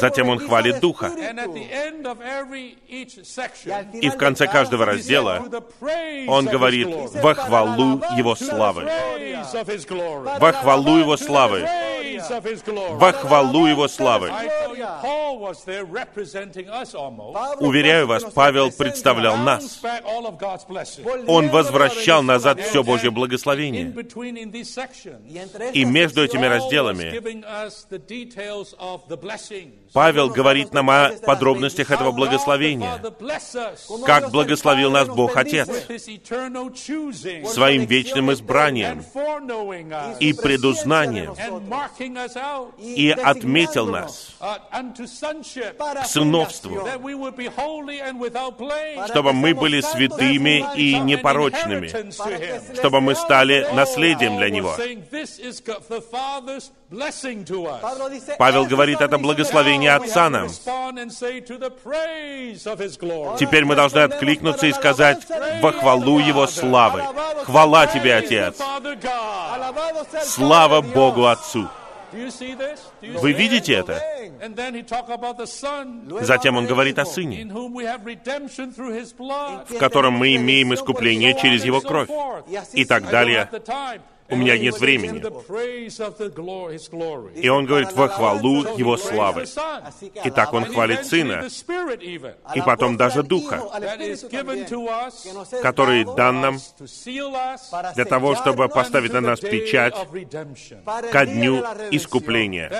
[0.00, 1.12] Затем Он хвалит Духа.
[1.78, 5.64] And at the end of every each section, И в конце каждого раздела "To the
[5.80, 8.88] praise Он говорит glory." во хвалу Его славы.
[10.38, 11.68] Во хвалу Его славы.
[12.98, 14.30] Во хвалу Его славы.
[17.60, 19.80] Уверяю вас, Павел представлял нас.
[21.26, 23.92] Он возвращал назад все Божье благословение.
[25.72, 27.20] И между этими разделами.
[29.92, 31.10] Павел говорит нам о
[31.68, 33.00] подробностях этого благословения.
[34.06, 35.68] Как благословил нас Бог Отец
[37.52, 39.04] своим вечным избранием
[40.20, 41.34] и предузнанием,
[42.78, 46.86] и отметил нас к сыновству,
[49.06, 51.88] чтобы мы были святыми и непорочными,
[52.74, 54.74] чтобы мы стали наследием для Него.
[58.38, 60.46] Павел говорит, это благословение Now we Отца нам.
[60.46, 63.36] respond and say, to the praise of his glory.
[63.38, 65.26] Теперь мы должны откликнуться и сказать
[65.60, 67.02] во хвалу Его славы.
[67.44, 68.56] Хвала Тебе, Praise the Отец.
[70.24, 71.68] Слава Богу Отцу.
[72.10, 74.02] Вы видите это?
[74.40, 77.82] The Son, Затем он говорит о Сыне, в
[79.78, 82.08] котором мы имеем искупление через Его кровь.
[82.72, 83.50] И так далее.
[84.30, 85.22] У меня нет времени.
[87.40, 89.44] И он говорит во хвалу Его славы.
[90.24, 91.46] И так он хвалит Сына,
[92.54, 93.62] и потом даже Духа,
[95.62, 96.58] который дан нам
[97.94, 99.94] для того, чтобы поставить на нас печать
[101.12, 102.70] ко дню искупления.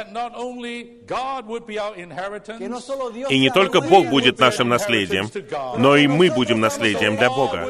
[3.31, 5.31] И не только Бог будет нашим наследием,
[5.79, 7.69] но и мы будем наследием для Бога.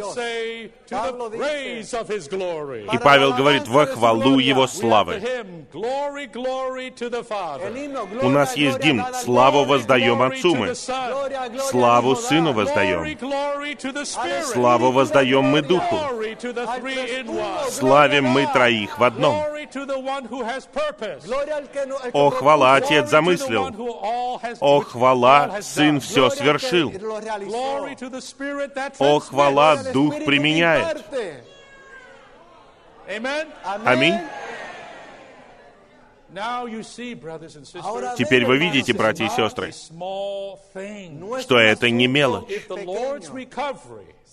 [2.92, 5.22] И Павел говорит во хвалу Его славы.
[8.22, 10.74] У нас есть гимн «Славу воздаем Отцу мы».
[10.74, 13.18] Славу Сыну воздаем.
[14.44, 15.98] Славу воздаем мы Духу.
[17.70, 19.42] Славим мы троих в одном.
[22.14, 24.57] О, хвала, Отец замыслил.
[24.61, 26.93] О, хвала, Сын все свершил.
[28.99, 31.05] О, хвала, Дух применяет.
[33.85, 34.14] Аминь.
[38.17, 39.73] Теперь вы видите, братья и сестры,
[41.41, 42.61] что это не мелочь.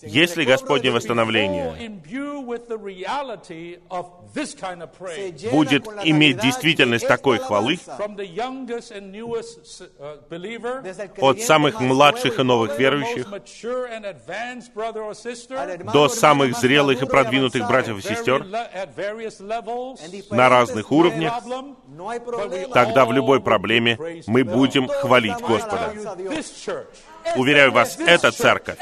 [0.02, 1.90] Есть ли Господне восстановление?
[5.50, 7.78] Будет иметь действительность такой хвалы
[11.18, 13.26] от самых младших и новых верующих
[15.92, 18.44] до самых зрелых и продвинутых братьев и сестер
[20.30, 21.32] на разных уровнях,
[22.72, 25.94] тогда в любой проблеме мы будем хвалить Господа.
[27.34, 28.78] Уверяю вас, эта церковь,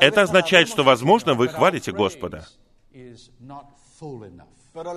[0.00, 2.46] Это означает, что, возможно, вы хвалите Господа.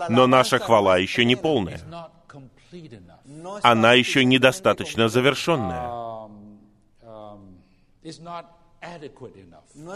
[0.09, 1.81] Но наша хвала еще не полная.
[3.63, 6.29] Она еще недостаточно завершенная.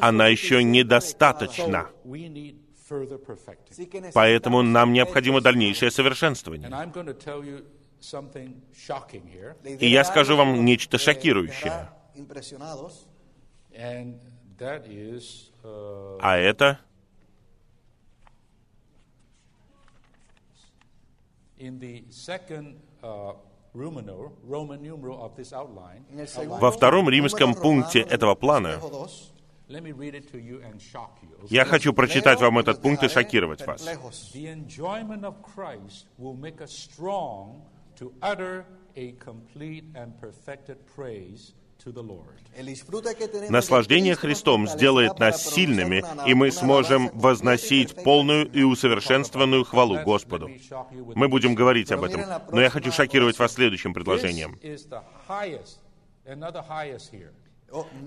[0.02, 1.90] Она еще недостаточна.
[4.14, 6.70] Поэтому нам необходимо дальнейшее совершенствование.
[9.80, 11.90] И я скажу вам нечто шокирующее.
[16.22, 16.80] А это?
[26.60, 28.80] во втором римском пункте этого плана
[31.50, 33.88] я хочу прочитать вам этот пункт и шокировать вас
[37.98, 38.66] to utter
[38.96, 41.54] a complete and perfected praise
[43.50, 50.50] Наслаждение Христом сделает нас сильными, и мы сможем возносить полную и усовершенствованную хвалу Господу.
[51.16, 52.22] Мы будем говорить об этом,
[52.52, 54.58] но я хочу шокировать вас следующим предложением.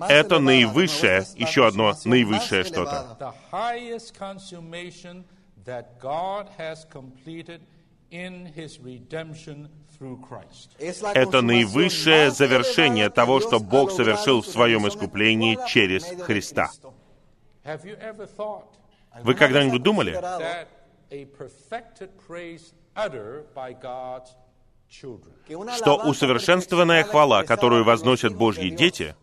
[0.08, 3.34] Это наивысшее, еще одно наивысшее что-то.
[11.14, 16.70] Это наивысшее завершение того, что Бог совершил в своем искуплении через Христа.
[19.22, 20.12] Вы когда-нибудь думали,
[25.76, 29.16] что усовершенствованная хвала, которую возносят Божьи дети,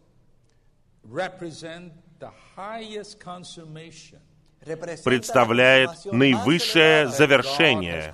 [5.04, 8.14] представляет наивысшее завершение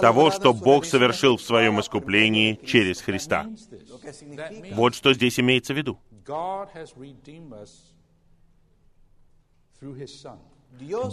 [0.00, 3.46] того, что Бог совершил в своем искуплении через Христа.
[4.72, 5.98] Вот что здесь имеется в виду.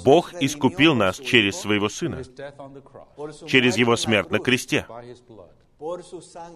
[0.06, 2.24] Бог искупил нас через Своего Сына,
[3.48, 4.86] через Его смерть на кресте,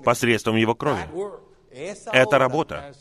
[0.03, 1.01] посредством Его крови.
[2.11, 2.93] Это работа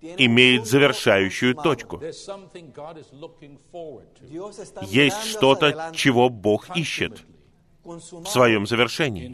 [0.00, 2.00] имеет завершающую точку.
[4.82, 7.24] Есть что-то, чего Бог ищет
[7.84, 9.28] в своем завершении,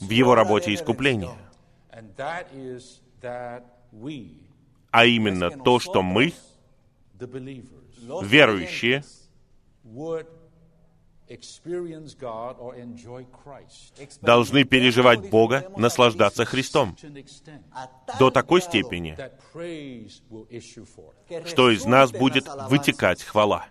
[0.00, 1.36] в его работе искупления.
[4.90, 6.32] А именно то, что мы,
[8.22, 9.02] верующие,
[14.22, 16.96] должны переживать Бога, наслаждаться Христом.
[18.18, 19.16] До такой степени,
[21.46, 23.66] что из нас будет вытекать хвала.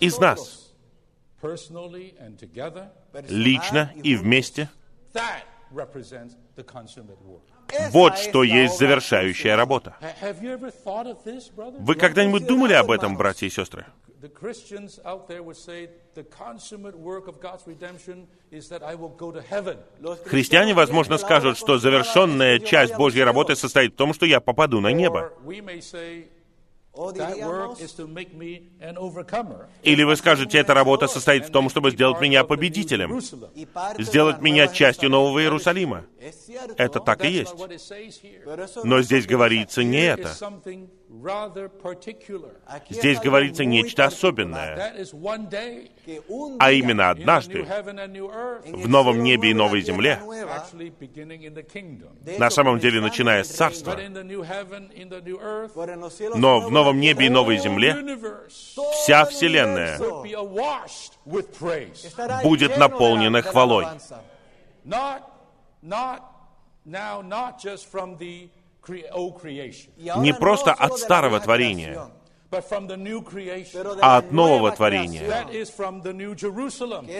[0.00, 0.72] Из нас,
[3.28, 4.70] лично и вместе,
[7.90, 9.96] вот что есть завершающая работа.
[11.78, 13.86] Вы когда-нибудь думали об этом, братья и сестры?
[20.26, 24.92] Христиане, возможно, скажут, что завершенная часть Божьей работы состоит в том, что я попаду на
[24.92, 25.32] небо.
[29.82, 33.18] Или вы скажете, эта работа состоит в том, чтобы сделать меня победителем,
[33.98, 36.04] сделать меня частью Нового Иерусалима.
[36.76, 37.54] Это так и есть.
[38.84, 40.34] Но здесь говорится не это.
[42.88, 44.94] Здесь говорится нечто особенное,
[46.58, 47.66] а именно однажды
[48.64, 50.20] в новом небе и новой земле,
[52.38, 53.98] на самом деле начиная с царства,
[56.34, 57.94] но в новом небе и новой земле
[59.02, 59.98] вся Вселенная
[62.42, 63.86] будет наполнена хвалой.
[68.86, 72.10] Не просто от старого творения,
[74.00, 75.46] а от нового творения,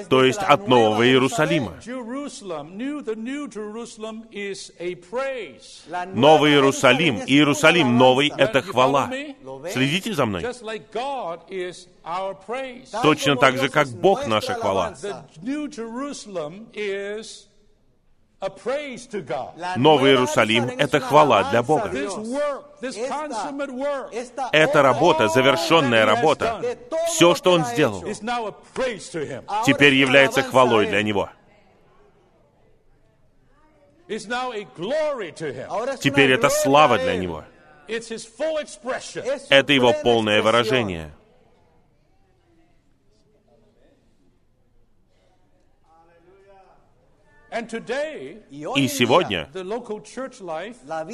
[0.09, 1.75] то есть от Нового Иерусалима.
[6.15, 9.11] Новый Иерусалим, Иерусалим новый— это хвала.
[9.73, 10.45] Следите за мной.
[13.03, 14.95] Точно так же, как Бог— наша хвала.
[19.77, 21.91] Новый Иерусалим— это хвала для Бога.
[24.53, 26.61] Это работа, завершенная работа.
[27.07, 28.03] Все, что Он сделал,
[29.65, 31.31] теперь является хвалой для Него.
[36.01, 37.45] Теперь это слава для Него.
[37.89, 41.13] Это Его полное выражение—
[48.77, 49.49] И сегодня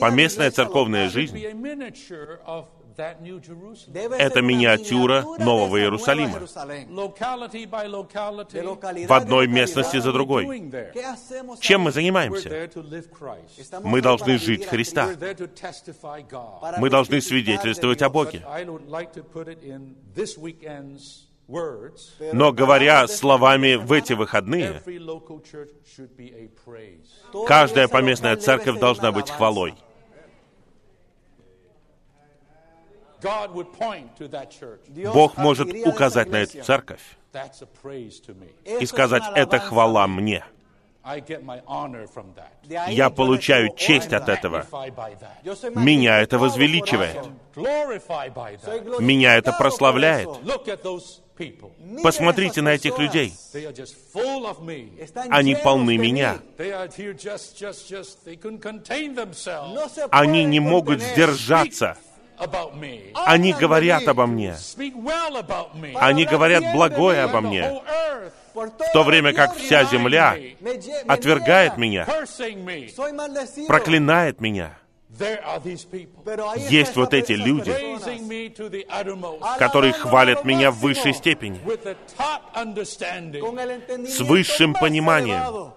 [0.00, 1.36] поместная церковная жизнь
[2.98, 6.40] это миниатюра Нового Иерусалима.
[9.06, 10.46] В одной местности за другой.
[11.60, 12.68] Чем мы занимаемся?
[13.84, 15.10] Мы должны жить Христа.
[16.78, 18.44] Мы должны свидетельствовать о Боге.
[22.32, 24.82] Но говоря словами в эти выходные,
[27.46, 29.74] каждая поместная церковь должна быть хвалой.
[35.12, 37.02] Бог может указать на эту церковь
[38.80, 40.44] и сказать, это хвала мне.
[42.88, 44.66] Я получаю честь от этого.
[45.74, 47.16] Меня это возвеличивает.
[49.00, 50.28] Меня это прославляет.
[52.02, 53.34] Посмотрите на этих людей.
[55.30, 56.38] Они полны меня.
[60.10, 61.96] Они не могут сдержаться.
[63.26, 64.56] Они говорят обо мне.
[65.96, 67.82] Они говорят благое обо мне.
[68.54, 70.36] В то время как вся земля
[71.06, 72.06] отвергает меня,
[73.68, 74.76] проклинает меня.
[76.70, 77.72] Есть вот эти люди,
[79.58, 81.60] которые хвалят меня в высшей степени,
[84.06, 85.72] с высшим пониманием.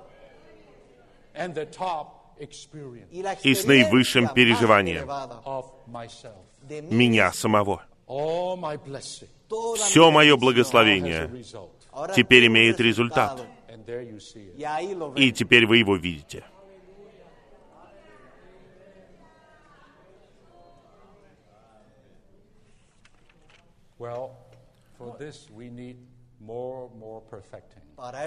[3.44, 5.08] и с наивысшим переживанием
[6.90, 7.84] меня самого.
[9.78, 11.30] Все мое благословение
[12.16, 13.42] теперь имеет результат.
[15.16, 16.44] И теперь вы его видите.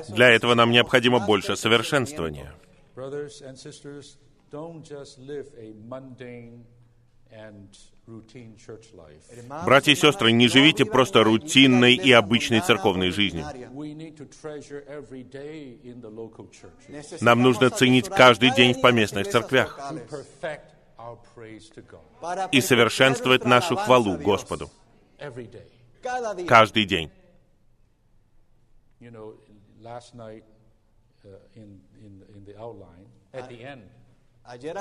[0.09, 2.55] Для этого нам необходимо больше совершенствования.
[9.65, 13.47] Братья и сестры, не живите просто рутинной и обычной церковной жизнью.
[17.21, 19.93] Нам нужно ценить каждый день в поместных церквях
[22.53, 24.71] и совершенствовать нашу хвалу Господу.
[26.47, 27.11] Каждый день.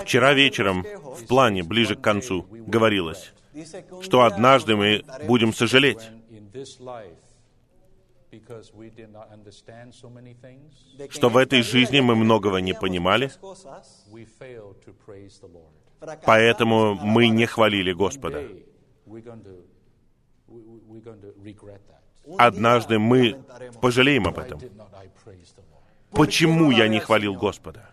[0.04, 3.34] Вчера вечером в плане, ближе к концу, говорилось,
[4.02, 6.10] что однажды мы будем сожалеть,
[11.10, 13.32] что в этой жизни мы многого не понимали,
[16.26, 18.44] поэтому мы не хвалили Господа.
[22.38, 23.44] Однажды мы
[23.82, 24.60] пожалеем об этом.
[26.12, 27.90] Почему я не хвалил Господа?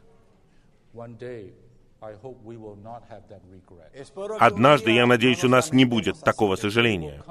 [4.38, 7.22] Однажды, я надеюсь, у нас не будет такого сожаления.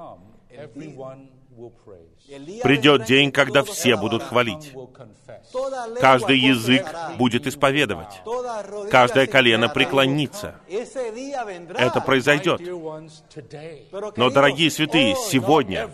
[2.64, 4.74] Придет день, когда все будут хвалить.
[5.99, 6.86] Каждый язык
[7.18, 8.22] будет исповедовать.
[8.91, 10.55] Каждое колено преклонится.
[10.70, 12.62] Это произойдет.
[14.16, 15.89] Но, дорогие святые, сегодня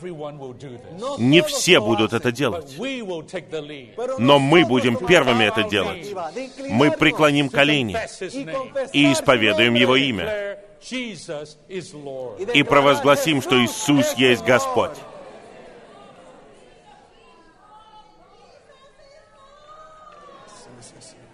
[1.18, 2.76] не все будут это делать.
[4.20, 6.14] Но мы будем первыми это делать.
[6.70, 7.98] Мы преклоним колени
[8.92, 9.76] и исповедуем.
[9.76, 10.60] Его имя.
[12.54, 14.46] И провозгласим, что «Jesús Иисус есть
[20.66, 20.96] Señor».
[20.96, 21.26] Господь.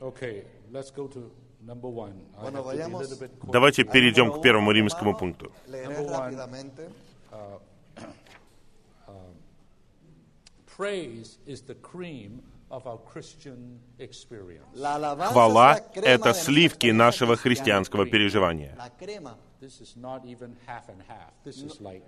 [0.00, 1.30] Okay, let's go to
[1.60, 2.14] number one.
[2.40, 3.08] Bueno, vayamos-.
[3.50, 5.52] Давайте перейдем к первому римскому пункту.
[5.66, 6.34] leeré Number one.
[6.34, 6.90] rápidamente.
[10.76, 12.40] Praise is the cream
[12.70, 14.68] of our Christian experience.
[14.74, 18.76] La Хвала это сливки нашего христианского переживания.
[18.78, 21.32] La crema This is not even half and half.
[21.42, 22.04] This is like,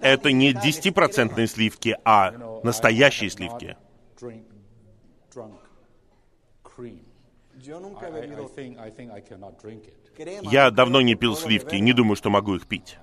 [0.00, 3.76] Это не mitad, es 10% сливки, а настоящие сливки.
[10.42, 12.98] Я давно не пил сливки, не думаю, что могу их пить.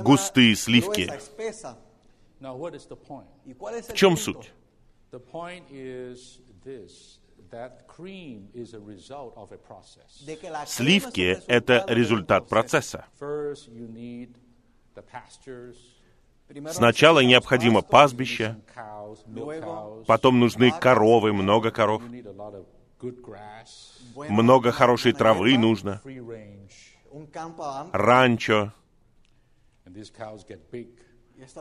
[0.00, 1.10] Густые сливки.
[3.88, 4.52] В чем суть?
[10.66, 13.04] Сливки это результат процесса.
[16.70, 18.56] Сначала необходимо пастбище,
[20.06, 22.02] потом нужны коровы, много коров,
[24.28, 26.00] много хорошей травы нужно,
[27.92, 28.72] ранчо,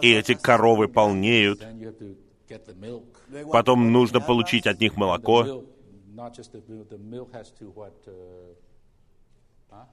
[0.01, 1.65] и эти коровы полнеют.
[3.51, 5.63] Потом нужно получить от них молоко.
[6.16, 6.89] Not just the milk.
[6.89, 7.93] The milk has to what?
[8.07, 8.12] Uh,
[9.72, 9.86] huh?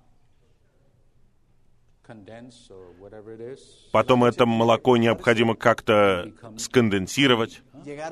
[2.03, 3.91] Condense or whatever it is.
[3.93, 7.63] Потом это молоко необходимо как-то сконденсировать,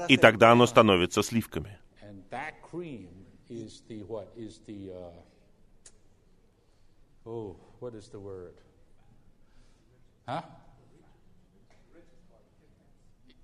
[0.09, 1.79] и тогда оно становится сливками.
[2.03, 3.09] And that cream
[3.49, 4.29] is the what?
[4.37, 5.11] Is the uh,
[7.25, 8.55] oh, what is the word?
[10.27, 10.43] Huh?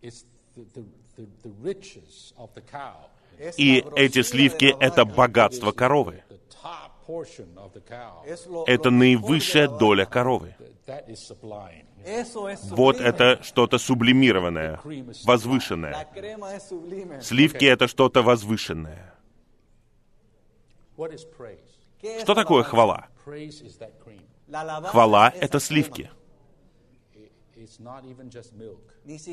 [0.02, 0.84] It's the, the,
[1.16, 3.08] the, the riches of the cow.
[3.56, 6.22] И эти сливки это богатство коровы.
[8.66, 10.54] Это наивысшая доля коровы.
[12.70, 14.80] Вот это что-то сублимированное,
[15.24, 16.08] возвышенное.
[17.20, 19.14] Сливки— это что-то возвышенное.
[22.20, 23.06] Что такое хвала?
[24.84, 26.10] Хвала это сливки.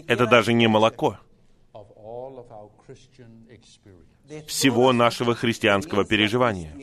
[0.07, 1.17] Это даже не молоко.
[4.47, 6.73] Всего нашего христианского переживания.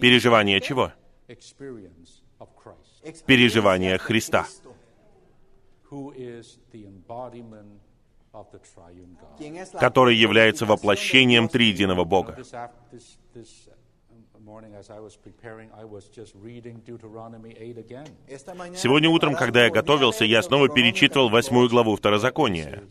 [0.00, 0.92] Переживание чего?
[3.26, 4.46] Переживание Христа.
[9.78, 12.36] Который является воплощением триединого Бога.
[18.76, 22.82] Сегодня утром, когда я готовился, я снова перечитывал восьмую главу Второзакония.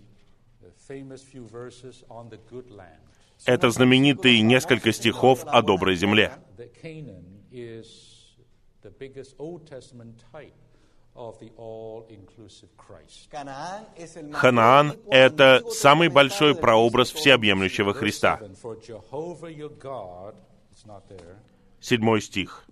[3.46, 6.34] Это знаменитые несколько стихов о доброй земле.
[14.32, 18.40] Ханаан это самый большой прообраз всеобъемлющего Христа.
[20.80, 21.36] 7, For Jehovah your God, it's not there,
[21.82, 22.66] Седьмой стих.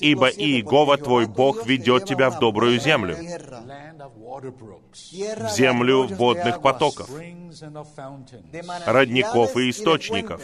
[0.00, 3.42] «Ибо 7, Иегова «Porque твой Бог ведет тебя в добрую землю, de
[5.56, 7.10] землю водных потоков,
[8.86, 10.40] родников и источников,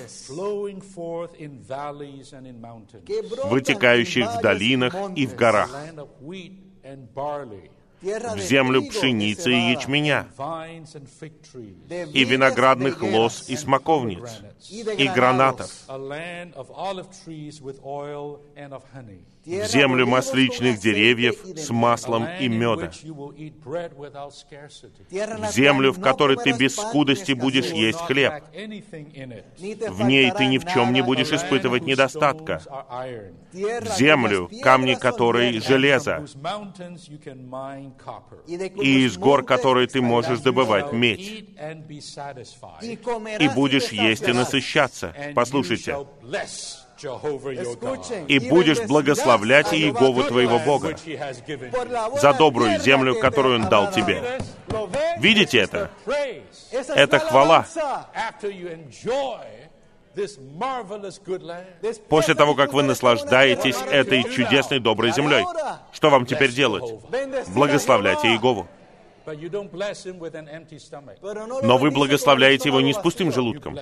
[3.44, 5.70] вытекающих в долинах и в горах,
[8.00, 10.26] в землю пшеницы и ячменя,
[12.12, 14.40] и виноградных лоз, и смоковниц,
[14.70, 15.70] и гранатов,
[19.48, 22.90] в землю масличных деревьев с маслом и меда,
[25.10, 28.44] в землю, в которой ты без скудости будешь есть хлеб.
[29.88, 32.60] В ней ты ни в чем не будешь испытывать недостатка.
[33.52, 36.26] В землю, камни которой железо,
[38.46, 41.46] и из гор которой ты можешь добывать медь.
[43.38, 45.14] И будешь есть и насыщаться.
[45.34, 45.96] Послушайте.
[48.28, 50.96] И будешь благословлять Иегову твоего Бога
[52.20, 54.40] за добрую землю, которую Он дал тебе.
[55.18, 55.90] Видите это?
[56.94, 57.66] Это хвала.
[62.08, 65.44] После того, как вы наслаждаетесь этой чудесной доброй землей,
[65.92, 66.84] что вам теперь делать?
[67.48, 68.66] Благословляйте Иегову.
[71.62, 73.78] Но вы благословляете его не с пустым желудком.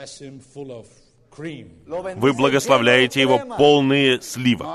[1.38, 4.68] Вы благословляете его полные сливок.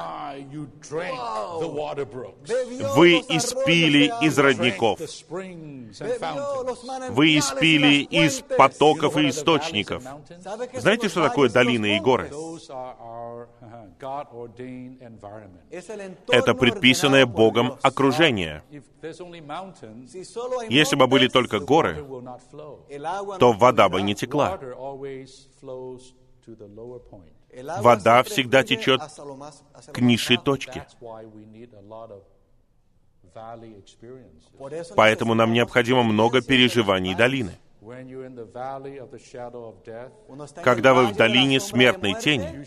[2.96, 5.00] Вы испили из родников.
[7.10, 10.04] Вы испили из потоков и источников.
[10.74, 12.32] Знаете, что такое долины и горы?
[16.28, 18.64] Это предписанное Богом окружение.
[20.70, 22.04] Если бы были только горы,
[23.40, 24.60] то вода бы не текла.
[26.48, 27.34] Water always flows to the lower point.
[27.82, 29.02] Вода всегда течет
[29.94, 30.88] к низшей точке.
[34.96, 37.52] Поэтому нам необходимо много переживаний долины.
[40.64, 42.66] Когда вы в долине смертной тени,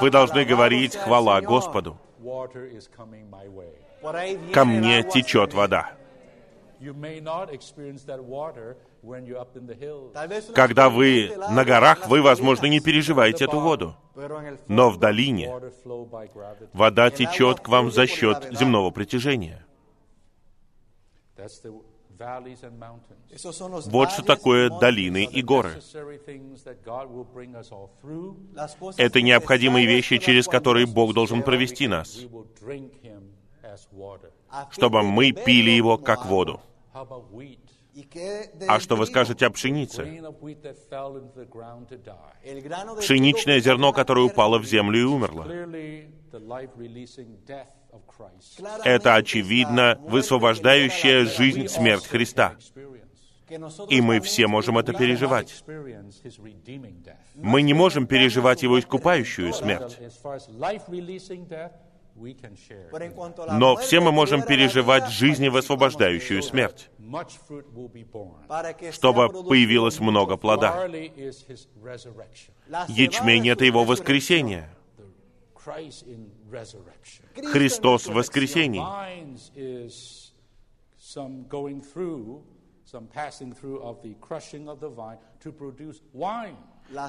[0.00, 1.98] вы должны говорить «Хвала Господу».
[4.52, 5.92] Ко мне течет вода.
[10.54, 13.96] Когда вы на горах, вы, возможно, не переживаете эту воду.
[14.68, 15.52] Но в долине
[16.72, 19.64] вода течет к вам за счет земного притяжения.
[23.86, 25.80] Вот что такое долины и горы.
[28.98, 32.20] Это необходимые вещи, через которые Бог должен провести нас,
[34.70, 36.60] чтобы мы пили его как воду.
[38.68, 40.04] А что вы скажете о пшенице?
[42.98, 45.46] Пшеничное зерно, которое упало в землю и умерло.
[48.84, 52.56] Это, очевидно, высвобождающая жизнь смерть Христа.
[53.88, 55.64] И мы все можем это переживать.
[57.34, 59.98] Мы не можем переживать его искупающую смерть.
[63.52, 65.08] Но все мы можем переживать
[66.42, 66.90] смерть,
[67.48, 68.92] fruit will be born.
[68.92, 70.86] чтобы появилось много плода.
[72.88, 74.68] Ячмень— это его воскресение.
[77.52, 78.80] Христос в воскресении.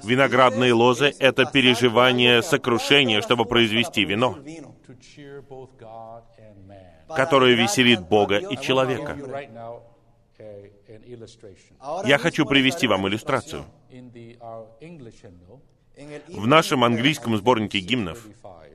[0.04, 4.38] Виноградные лозы— это переживание сокрушения, чтобы произвести вино,
[7.16, 9.18] которое веселит Бога и человека.
[12.06, 13.66] Я хочу привести вам иллюстрацию.
[16.30, 18.26] В нашем английском сборнике гимнов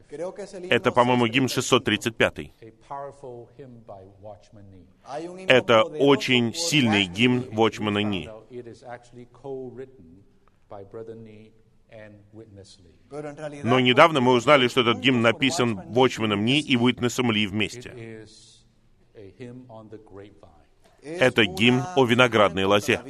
[0.09, 2.39] 35, это, по-моему, гимн 635.
[2.39, 5.47] a powerful hymn by Watchman Nee.
[5.49, 8.29] Это очень сильный гимн Watchman Nee.
[10.71, 11.53] Now, it is actually co-written by Brother Nee
[11.91, 13.63] and Witness Lee.
[13.65, 17.91] Но недавно мы узнали, что этот гимн написан Watchman Ни и Уитнесом Ли вместе.
[17.91, 18.65] is
[19.15, 20.51] a hymn on the grapevine.
[21.03, 23.01] Это гимн о виноградной лозе.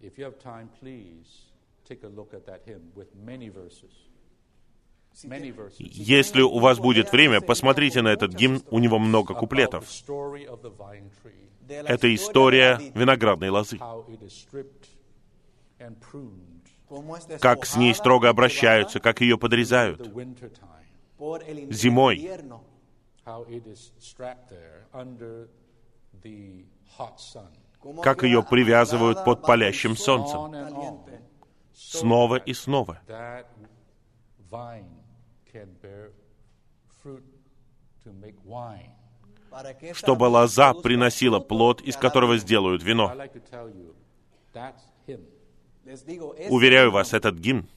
[0.00, 1.26] If you have time, please
[1.88, 3.90] take a look at that hymn with many verses.
[5.24, 5.76] Many verses.
[5.78, 9.84] Если у вас будет время, посмотрите на этот гимн, у него много куплетов.
[11.68, 13.78] Это история виноградной лозы.
[17.40, 20.00] Как с ней строго обращаются, как ее подрезают.
[21.70, 22.30] Зимой.
[28.02, 31.00] Как ее привязывают под палящим солнцем.
[31.74, 33.00] Снова и снова.
[39.92, 43.12] Чтобы лоза приносила плод, из которого сделают вино.
[45.84, 47.68] Уверяю вас, этот гимн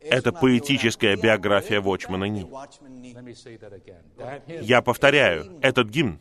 [0.00, 2.46] это поэтическая биография Watchman Ни.
[4.62, 6.20] Я повторяю, этот гимн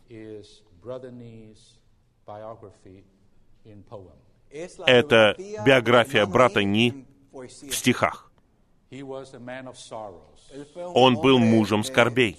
[4.85, 8.31] это биография брата Ни в стихах.
[10.93, 12.37] Он был мужем скорбей.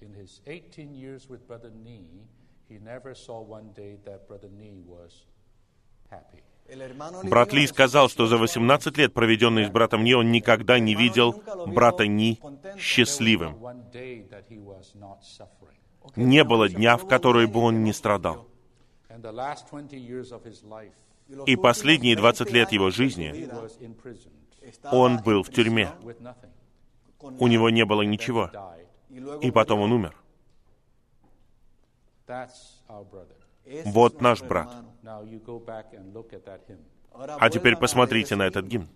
[0.00, 2.06] In his 18 years with Brother Nee,
[2.68, 5.26] he never saw one day that Brother Nee was
[6.10, 6.42] happy.
[6.68, 10.78] El hermano Брат Ли сказал, что за 18 лет, проведенные с братом Ни, он никогда
[10.78, 12.38] не видел брата Ни
[12.78, 13.56] счастливым.
[16.16, 18.46] Не было дня, в который бы он не страдал.
[19.08, 20.92] And the last 20 years of his life,
[21.46, 23.48] И последние 20 лет его жизни
[24.90, 25.90] он был в тюрьме.
[27.20, 28.50] У него не было ничего.
[29.42, 30.14] И потом он умер.
[33.86, 34.68] Вот наш брат.
[37.14, 38.88] А теперь посмотрите на этот гимн.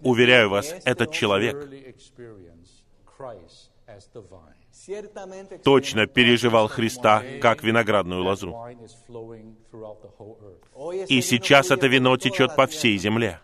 [0.00, 1.56] Уверяю вас, этот человек
[5.62, 8.56] точно переживал Христа как виноградную лозу.
[11.08, 13.40] И сейчас это вино течет по всей земле,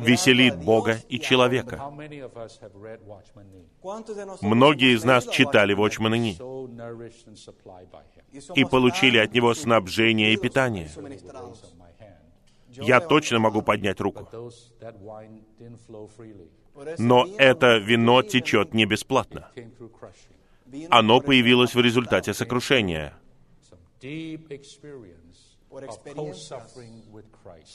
[0.00, 1.82] веселит Бога и человека.
[4.40, 6.56] Многие из нас читали Watchman somos
[8.54, 10.88] и получили от него снабжение и питание.
[12.70, 14.28] Я точно могу поднять руку.
[16.98, 19.48] Но это вино течет не бесплатно.
[20.90, 23.14] Оно появилось в результате сокрушения,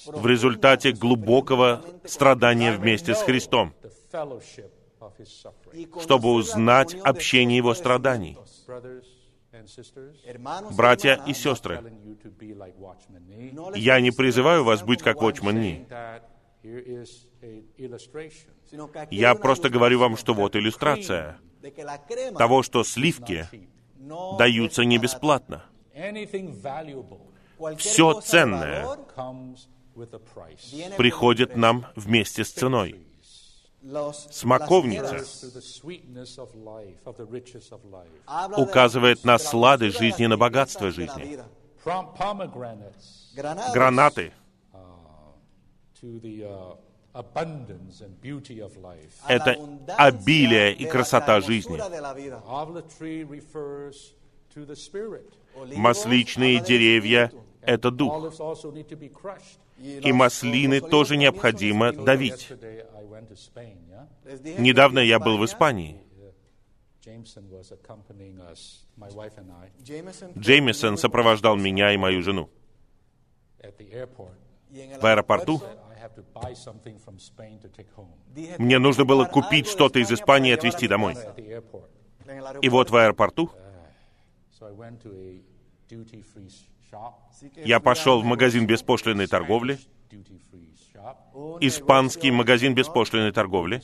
[0.07, 3.73] В результате глубокого страдания вместе с Христом,
[6.01, 8.37] чтобы узнать общение Его страданий.
[10.75, 11.83] Братья и сестры,
[13.75, 15.41] я не призываю вас быть как aquí
[19.11, 21.37] Я просто говорю вам, что вот иллюстрация
[22.37, 23.47] того, что сливки
[24.37, 25.65] даются не бесплатно.
[27.61, 28.87] De ценное
[30.97, 32.95] приходит нам вместе с ценой.
[34.31, 35.25] Смоковница
[38.57, 41.39] указывает на dulzura, жизни, на богатство жизни.
[43.73, 44.33] Гранаты
[44.73, 46.85] uh,
[49.27, 49.57] это
[49.97, 51.79] обилие и красота жизни.
[55.75, 57.31] Масличные деревья
[57.61, 58.33] это дух.
[59.77, 62.51] И маслины тоже необходимо давить.
[64.59, 66.01] Недавно я был в Испании.
[70.37, 72.49] Джеймисон сопровождал меня и мою жену.
[75.01, 75.61] В аэропорту
[78.57, 81.15] Мне нужно было купить что-то из Испании и отвезти домой.
[82.61, 83.51] И вот в аэропорту
[87.55, 89.79] Я пошел в магазин беспошлиной торговли,
[91.59, 93.81] испанский магазин беспошлиной торговли,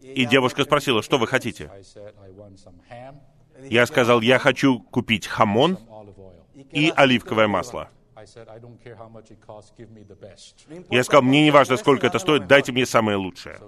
[0.00, 1.70] и девушка спросила, что вы хотите.
[3.62, 5.78] Я сказал, я хочу купить хамон
[6.72, 7.88] и оливковое масло.
[10.90, 13.58] Я сказал, мне не важно, сколько это стоит, дайте мне самое лучшее.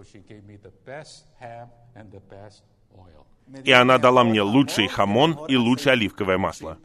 [3.65, 6.79] И она дала мне лучший хамон и лучшее оливковое масло.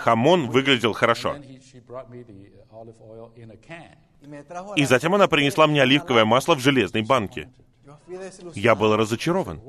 [0.00, 1.36] Хамон выглядел хорошо.
[4.48, 7.50] trajo И затем она принесла мне оливковое масло в железной банке.
[8.54, 9.60] Я был разочарован.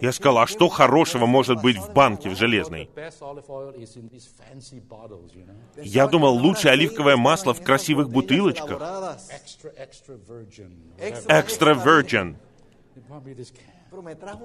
[0.00, 2.88] Я сказал, а что хорошего может быть в банке в железной?
[5.76, 8.80] Я думал, лучшее оливковое масло в красивых бутылочках.
[11.28, 12.36] Экстра virgin.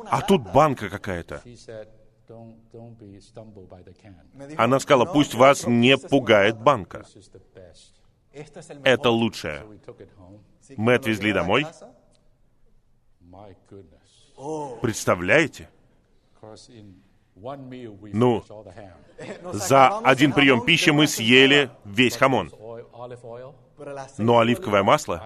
[0.10, 1.42] А тут банка какая-то.
[1.46, 1.88] She said,
[2.28, 4.16] "Don't, don't be stumbled by the can.
[4.34, 7.00] Me dijo, Она сказала, "No пусть вас не пугает банка.
[7.00, 8.02] This is the best."
[8.34, 9.66] Esto es el Это лучшее.
[10.78, 11.66] Мы отвезли домой.
[14.38, 15.70] Oh, Представляете?
[18.14, 18.44] Ну.
[19.54, 22.52] За один прием пищи мы съели весь хамон.
[24.18, 25.22] Но оливковое масло,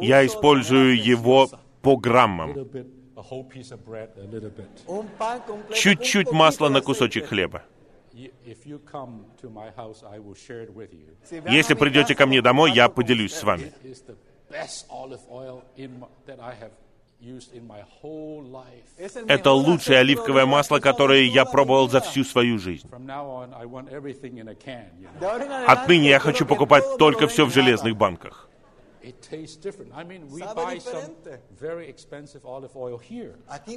[0.00, 1.48] я использую его
[1.82, 2.52] по A граммам.
[2.52, 2.86] little bit,
[3.16, 4.68] a whole piece of bread, a little bit.
[4.86, 7.62] Un pan completo, Чуть-чуть масла на кусочек хлеба.
[8.12, 11.14] Y- If you come to my house, I will share it with you.
[11.28, 13.72] Si van Если придете ко мне домой, я поделюсь с вами.
[19.26, 22.88] Это лучшее оливковое масло, которое я пробовал за всю свою жизнь.
[25.66, 28.48] Отныне я хочу покупать только все в железных банках.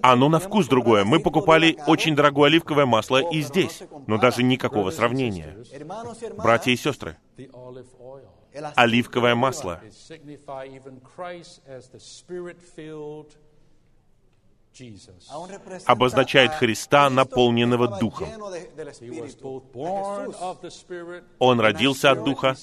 [0.02, 1.04] Оно на вкус другое.
[1.04, 5.56] Мы покупали очень дорогое оливковое масло и здесь, но даже никакого сравнения.
[6.38, 7.18] Братья и сестры,
[8.76, 9.82] оливковое масло.
[15.86, 18.30] обозначает Христа, наполненного Духом.
[21.39, 22.56] Он родился от Духа,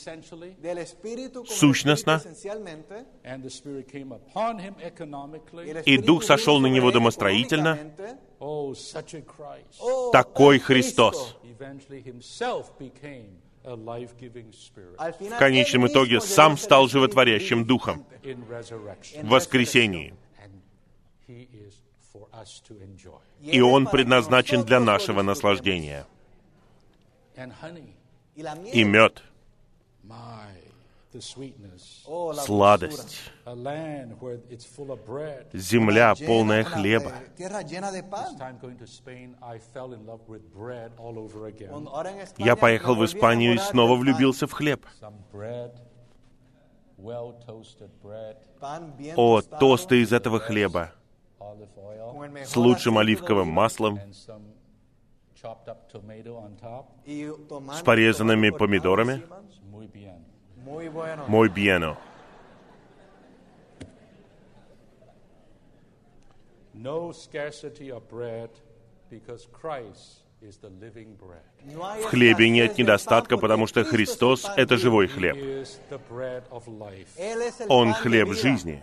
[1.47, 2.23] сущностно,
[5.85, 7.79] и Дух сошел на него домостроительно.
[10.13, 11.37] Такой Христос
[13.67, 18.07] в конечном итоге сам стал животворящим духом.
[18.23, 20.15] В воскресении.
[23.43, 26.07] И он предназначен для нашего наслаждения.
[28.73, 29.23] И мед
[32.35, 33.33] сладость.
[35.53, 37.13] Земля, полная хлеба.
[42.39, 44.87] Я поехал в Испанию и снова влюбился в хлеб.
[49.17, 50.93] О, тосты из этого хлеба.
[52.45, 54.01] С лучшим оливковым маслом,
[57.73, 59.23] с порезанными помидорами.
[60.67, 60.89] Muy
[61.49, 61.97] bueno.
[66.75, 68.51] No scarcity of bread,
[69.09, 71.45] because Christ is the living bread.
[72.03, 75.37] В хлебе нет недостатка, потому что Христос– это живой хлеб.
[77.69, 78.83] Он хлеб жизни.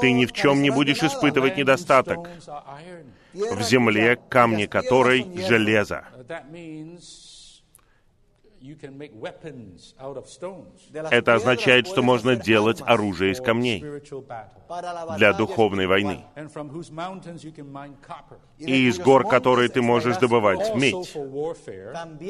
[0.00, 2.28] Ты ни в чем не будешь испытывать недостаток.
[3.32, 6.04] В земле, камни которой– железо.
[11.10, 13.84] Это означает, что можно делать оружие из камней.
[15.16, 16.24] для духовной войны.
[18.58, 21.16] И из гор, которые ты можешь добывать медь.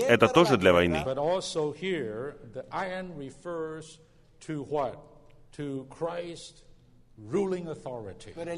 [0.08, 1.04] Это тоже для войны.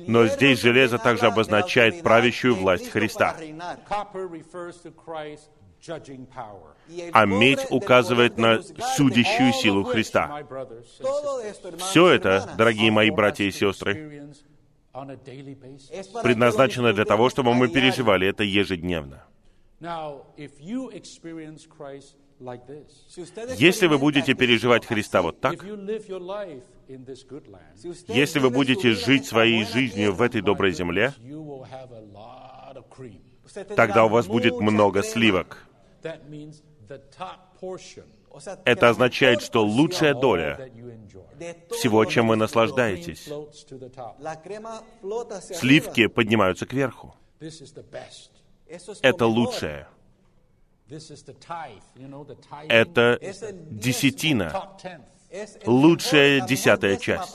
[0.09, 3.37] Но здесь железо также обозначает правящую власть Христа
[7.13, 10.45] а медь указывает на судящую силу Христа.
[11.79, 14.33] Все это, дорогие мои братья и сестры,
[16.23, 19.25] предназначено для того, чтобы мы переживали это ежедневно.
[23.57, 25.65] Если вы будете переживать Христа вот так,
[28.09, 31.15] если вы будете жить своей жизнью в этой доброй земле,
[33.77, 35.68] тогда у вас будет много сливок.
[38.65, 40.71] Это означает, что лучшая доля
[41.71, 43.29] всего, чем вы наслаждаетесь.
[45.57, 47.15] Сливки поднимаются кверху.
[49.03, 49.89] Это лучшее.
[52.69, 53.19] Это
[53.71, 54.79] десятина,
[55.67, 57.35] лучшая десятая часть.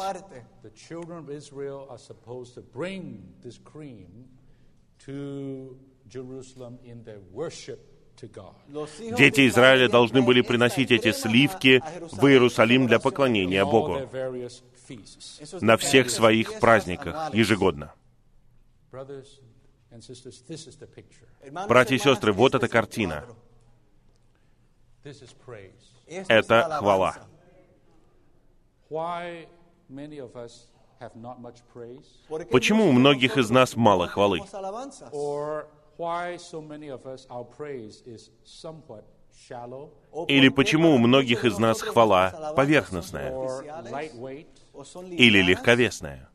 [9.18, 14.10] Дети Израиля должны были приносить эти сливки в Иерусалим для поклонения Богу.
[15.62, 17.94] на всех своих праздниках ежегодно.
[21.68, 23.26] Братья и сестры, вот эта картина.
[26.28, 27.16] Это хвала.
[32.52, 34.40] Почему у многих из нас мало хвалы?
[40.28, 43.32] Или почему у многих из нас хвала поверхностная
[45.10, 46.30] или легковесная.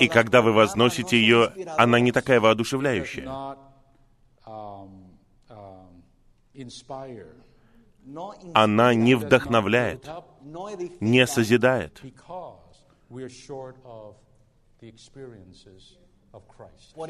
[0.00, 3.56] И когда вы возносите ее, она не такая воодушевляющая.
[8.54, 10.08] Она не вдохновляет,
[11.00, 12.02] не созидает,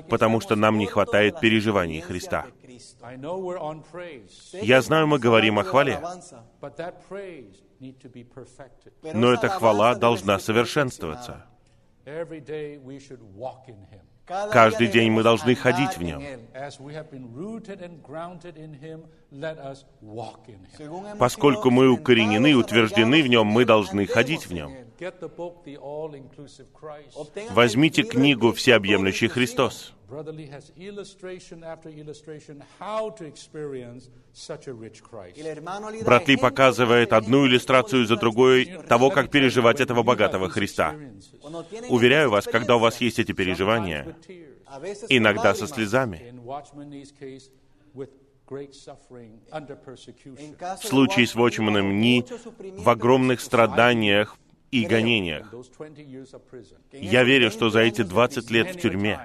[0.08, 2.46] потому что нам не хватает переживаний Христа.
[4.52, 6.00] Я знаю, мы говорим о хвале,
[9.02, 11.46] но эта хвала должна совершенствоваться.
[14.52, 16.22] Каждый день мы должны ходить в Нем.
[21.18, 24.72] Поскольку мы укоренены утверждены в нем, мы должны ходить в нем.
[27.50, 29.94] Возьмите книгу «Всеобъемлющий Христос».
[36.04, 40.96] Браты показывает одну иллюстрацию за другой того, как переживать этого богатого Христа.
[41.88, 44.16] Уверяю вас, когда у вас есть эти переживания,
[45.08, 46.34] иногда со слезами,
[50.76, 52.24] в случае с Watchman Ни
[52.80, 54.36] в огромных страданиях
[54.70, 55.52] и In гонениях.
[55.52, 58.10] those 20 years of prison, Que en Я верю, что 20 за эти años de
[58.10, 59.18] 20 лет в тюрьме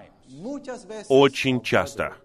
[1.09, 2.15] очень часто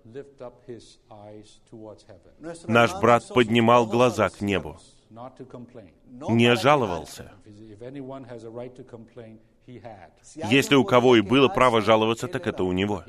[2.67, 4.77] наш брат поднимал глаза к небу,
[6.29, 7.33] не жаловался.
[10.51, 13.05] Если у кого и было право жаловаться, так это у него.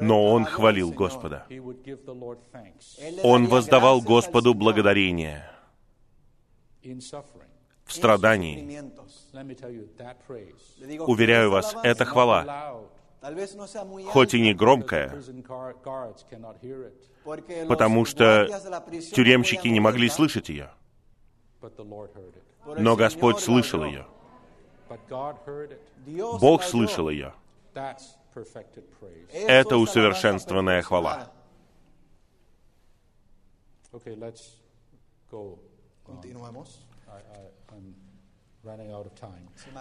[0.00, 0.92] Но он хвалил.
[0.92, 1.46] Господа.
[3.22, 5.50] Он воздавал Господу благодарение
[6.82, 8.82] в страдании.
[11.06, 12.84] Уверяю вас, это хвала,
[14.06, 15.22] хоть и не громкая,
[17.68, 18.46] потому что
[19.14, 20.70] тюремщики не могли слышать ее.
[22.78, 24.06] Но Господь слышал ее.
[26.40, 27.34] Бог слышал ее.
[29.32, 31.32] Это усовершенствованная хвала.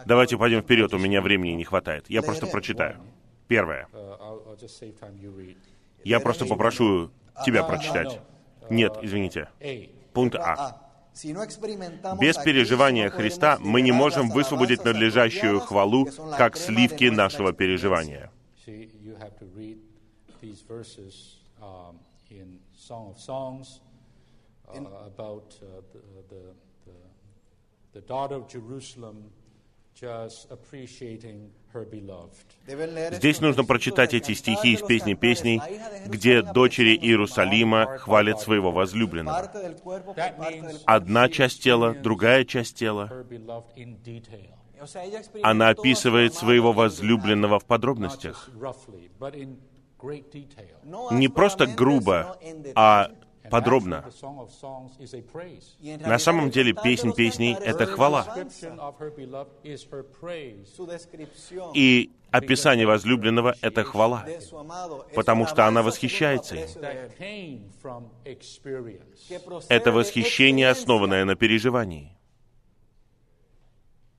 [0.05, 2.09] Давайте пойдем вперед, у меня времени не хватает.
[2.09, 2.97] Я просто прочитаю.
[3.47, 3.87] Первое.
[3.91, 5.55] Uh.
[6.03, 7.09] Я просто попрошу
[7.45, 8.21] тебя прочитать.
[8.69, 9.49] Нет, извините.
[10.13, 10.53] Пункт А.
[10.55, 10.89] А.
[12.15, 18.31] Без переживания Христа мы не можем высвободить надлежащую хвалу, как сливки нашего переживания.
[18.69, 19.79] See, you have to read
[20.41, 21.97] these verses um,
[22.29, 23.79] in Song of Songs
[24.67, 25.99] uh, about uh, the,
[26.29, 26.41] the,
[26.85, 26.97] the,
[27.93, 29.31] the daughter of Jerusalem
[29.95, 32.45] just appreciating her beloved.
[32.67, 35.19] Deben leer Здесь нужно прочитать эти стихи из «Песни Cantares».
[35.19, 35.61] песней»,
[36.05, 39.51] где дочери Иерусалима хвалят своего возлюбленного.
[40.85, 43.09] Одна часть тела, другая часть тела.
[45.43, 48.49] Она описывает своего возлюбленного в подробностях.
[51.11, 52.37] Не просто грубо,
[52.75, 53.11] а
[53.49, 54.05] подробно.
[56.05, 58.27] На самом деле, «Песнь песней» это хвала.
[61.73, 64.25] И описание возлюбленного— это хвала,
[65.15, 66.67] потому что она восхищается им.
[69.67, 72.15] Это восхищение, основанное на переживании.
[72.15, 72.17] I'd like to give you four words.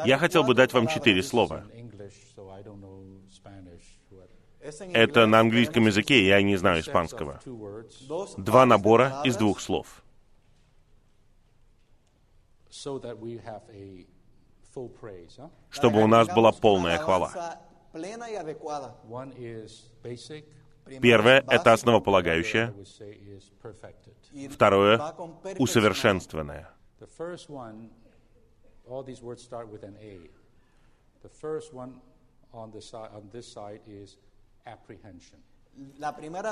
[0.05, 1.63] Я хотел бы дать вам четыре This is слова.
[1.73, 3.99] in English, so I don't know Spanish.
[4.09, 4.29] What.
[4.59, 7.39] Es en Это на английском языке, я не знаю испанского.
[8.37, 10.03] Два набора из двух слов,
[15.69, 17.59] чтобы у нас была полная хвала.
[20.99, 22.73] Первое это основополагающее.
[24.49, 24.99] Второе
[25.59, 26.69] усовершенствованное.
[28.89, 30.17] All these words start with an A.
[31.21, 32.01] The first one
[32.53, 34.17] on, the side, on this side is
[34.65, 35.39] apprehension.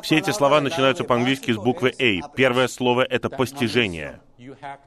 [0.01, 2.29] Все эти слова начинаются по-английски с буквы «А».
[2.29, 4.21] Первое слово— это постижение.
[4.37, 4.79] a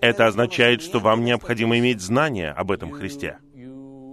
[0.00, 3.38] Это означает, что вам необходимо иметь знания об этом Христе.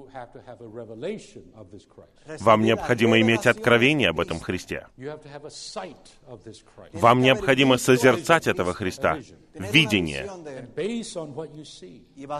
[0.10, 2.42] You have to have a revelation of this Christ.
[2.42, 4.40] Вам необходимо иметь откровение об этом.
[4.40, 4.88] Христе.
[4.98, 5.96] You have to have a sight
[6.28, 6.94] of this Christ.
[6.94, 9.20] Вам необходимо созерцать этого Христа,
[9.54, 10.30] видение.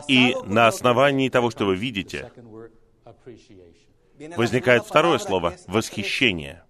[0.08, 2.32] И на основании того, что вы видите,
[4.36, 6.64] возникает второе слово восхищение.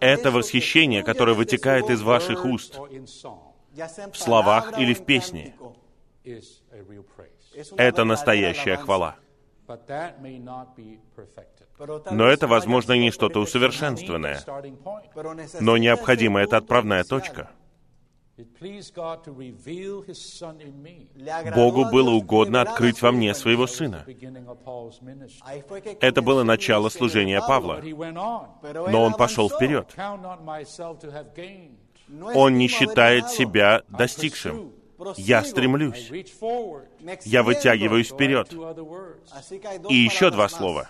[0.00, 2.78] Это восхищение, которое вытекает из ваших уст,
[4.12, 5.54] в словах или в песне.
[7.76, 9.16] Это настоящая хвала.
[12.10, 14.40] Но это, возможно, не что-то усовершенствованное.
[15.60, 17.50] Но ese необходимо это отправная точка.
[21.54, 24.04] Богу было угодно открыть во мне своего Сына.
[26.00, 27.80] Это было начало служения Павла.
[28.90, 29.94] Но он пошел вперед.
[32.34, 34.72] Он не считает себя достигшим.
[35.16, 36.10] Я стремлюсь.
[37.24, 38.52] Я вытягиваюсь вперед.
[39.88, 40.88] И еще два слова.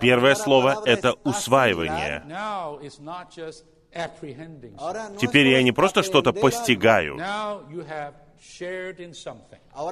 [0.00, 2.22] Первое слово это усваивание.
[5.18, 7.18] Теперь я не просто что-то постигаю.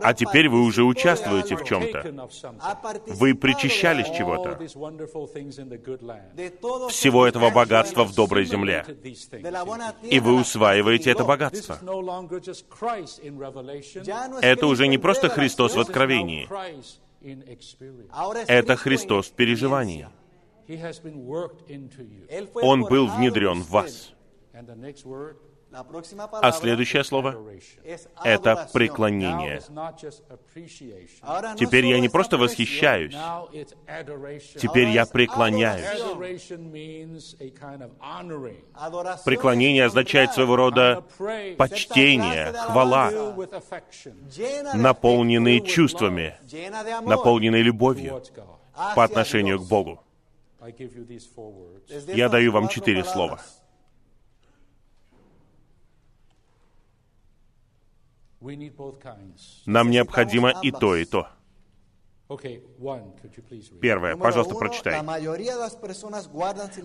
[0.03, 2.29] А теперь вы уже участвуете в чем-то.
[3.07, 4.59] Вы причащались чего-то.
[6.89, 8.85] Всего этого богатства в доброй земле.
[10.03, 11.79] И вы усваиваете это богатство.
[14.43, 16.49] Это уже не просто Христос в откровении.
[18.49, 20.09] Это Христос в переживании.
[22.63, 24.13] Он был внедрен в вас.
[25.73, 27.37] А следующее слово
[28.25, 29.61] это преклонение.
[31.57, 33.15] Теперь я не просто восхищаюсь,
[34.57, 35.87] теперь я преклоняюсь.
[39.25, 41.05] Преклонение означает своего рода
[41.57, 43.11] почтение, хвала,
[44.75, 46.35] наполненные чувствами,
[47.03, 48.23] наполненные любовью
[48.97, 50.03] по отношению к Богу.
[52.09, 53.41] Я даю вам четыре слова.
[59.67, 61.29] Нам необходимо и то, и то.
[63.81, 65.03] Первое, пожалуйста, прочитай.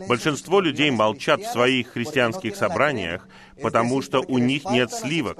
[0.07, 3.27] Большинство людей молчат в своих христианских собраниях,
[3.61, 5.37] потому что у них нет сливок,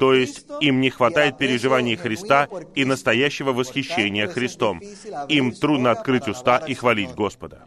[0.00, 4.80] то есть им не хватает переживаний Христа и настоящего восхищения Христом.
[5.28, 7.14] Им трудно открыть уста и хвалить.
[7.14, 7.66] Господа.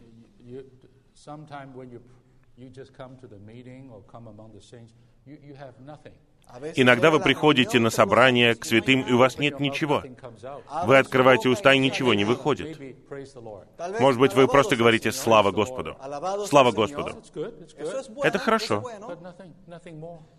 [2.57, 4.95] You just come to the meeting or come among the saints,
[5.27, 6.13] you, you have nothing.
[6.75, 10.03] Иногда вы приходите на собрание к святым, и у вас нет ничего.
[10.85, 12.79] Вы открываете уста, и ничего не выходит.
[13.99, 15.11] Может быть, вы просто говорите.
[15.11, 15.95] «Слава Господу».
[16.47, 16.71] Слава.
[16.71, 17.15] Господу.
[18.23, 18.83] Это хорошо.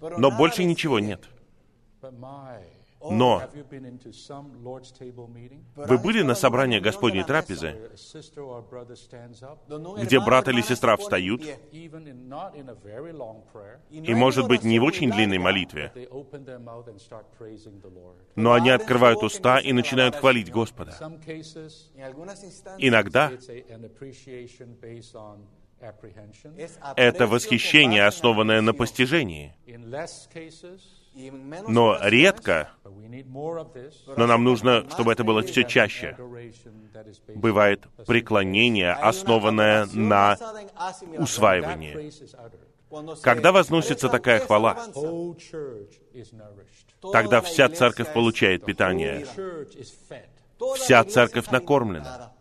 [0.01, 1.29] Но больше ничего нет.
[3.01, 3.43] Но
[5.77, 7.77] вы были на собрании Господней трапезы,
[10.03, 11.43] где брат или сестра встают,
[13.91, 15.93] и, может быть, не в очень длинной молитве,
[18.35, 20.97] но они открывают уста и начинают хвалить Господа.
[22.79, 23.33] Иногда
[26.97, 29.55] это восхищение, основанное на постижении.
[31.69, 32.71] Но редко,
[34.17, 36.17] но нам нужно, чтобы это было все чаще,
[37.35, 40.37] бывает преклонение, основанное на
[41.19, 42.13] усваивании.
[43.23, 44.77] Когда возносится такая хвала,
[47.13, 49.27] тогда вся церковь получает питание.
[50.77, 52.33] Вся церковь накормлена.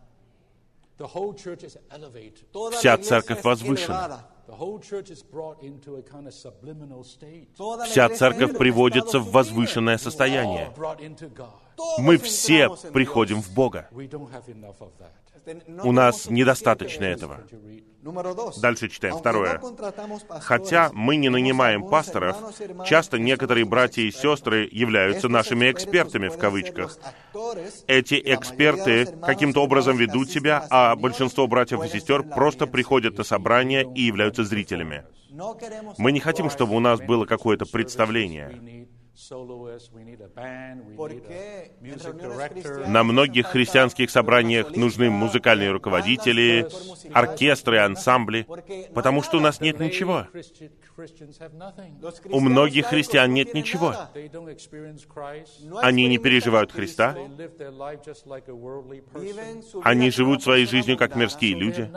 [2.72, 4.28] Вся церковь возвышена.
[4.48, 4.52] Elevada.
[4.52, 7.56] The whole church is brought into a kind of subliminal state.
[7.58, 10.72] Toda la Вся церковь приводится в возвышенное состояние.
[11.98, 13.90] Мы все приходим в Бога.
[15.84, 17.42] У нас недостаточно этого.
[18.62, 19.18] Дальше читаем.
[19.18, 19.62] Второе.
[20.42, 22.38] Хотя мы не нанимаем пасторов,
[22.86, 26.98] часто некоторые братья и сестры являются нашими экспертами, в кавычках.
[27.88, 33.86] Эти эксперты каким-то образом ведут себя, а большинство братьев и сестер просто приходят на собрание
[33.96, 35.04] и являются зрителями.
[35.98, 38.88] Мы не хотим, чтобы у нас было какое-то представление.
[40.96, 41.72] Porque
[42.88, 46.68] На многих христианских собраниях нужны музыкальные руководители,
[47.14, 48.46] оркестры, ансамбли,
[48.94, 50.28] потому что у нас нет ничего.
[52.30, 53.96] У многих христиан нет ничего.
[55.82, 57.16] Они не переживают Христа.
[59.84, 61.90] Они живут своей жизнью, как мирские люди.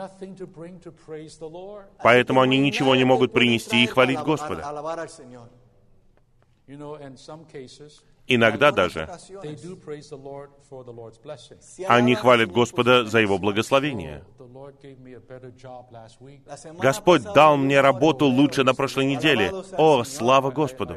[2.03, 4.63] Поэтому они ничего не могут принести и хвалить Господа.
[8.27, 9.09] Иногда даже
[11.87, 14.23] они хвалят Господа за Его благословение.
[16.79, 19.51] Господь дал мне работу лучше на прошлой неделе.
[19.77, 20.95] О, слава Господу!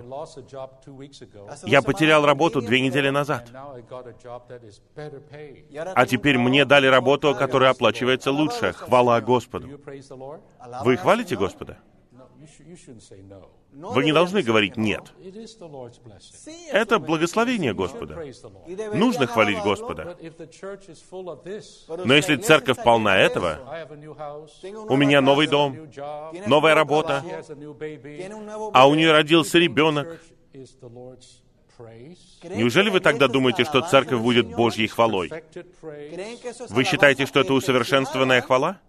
[1.64, 3.50] Я потерял работу две недели назад.
[5.94, 8.72] А теперь мне дали работу, которая оплачивается лучше.
[8.72, 9.68] Хвала Господу.
[10.84, 11.36] Вы хвалите.
[11.36, 11.78] Господа?
[13.72, 14.76] Вы не должны говорить.
[14.76, 15.12] «нет».
[16.70, 18.22] Это благословение Господа.
[18.94, 20.16] Нужно хвалить Господа.
[22.04, 23.60] Но если церковь полна этого,
[24.88, 25.76] У меня новый дом,
[26.46, 27.22] новая работа,
[28.72, 30.20] а у нее родился ребенок.
[32.44, 34.46] Неужели вы тогда думаете, что церковь будет?
[34.54, 35.28] Божьей хвалой?
[35.28, 36.14] Perfected praise.
[36.14, 38.80] ¿Creen que eso es Вы считаете, что это усовершенствованная хвала?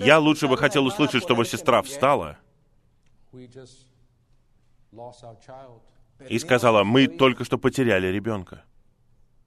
[0.00, 2.38] Я лучше бы хотел услышать, чтобы сестра встала
[6.28, 8.64] и сказала, мы только что потеряли ребенка.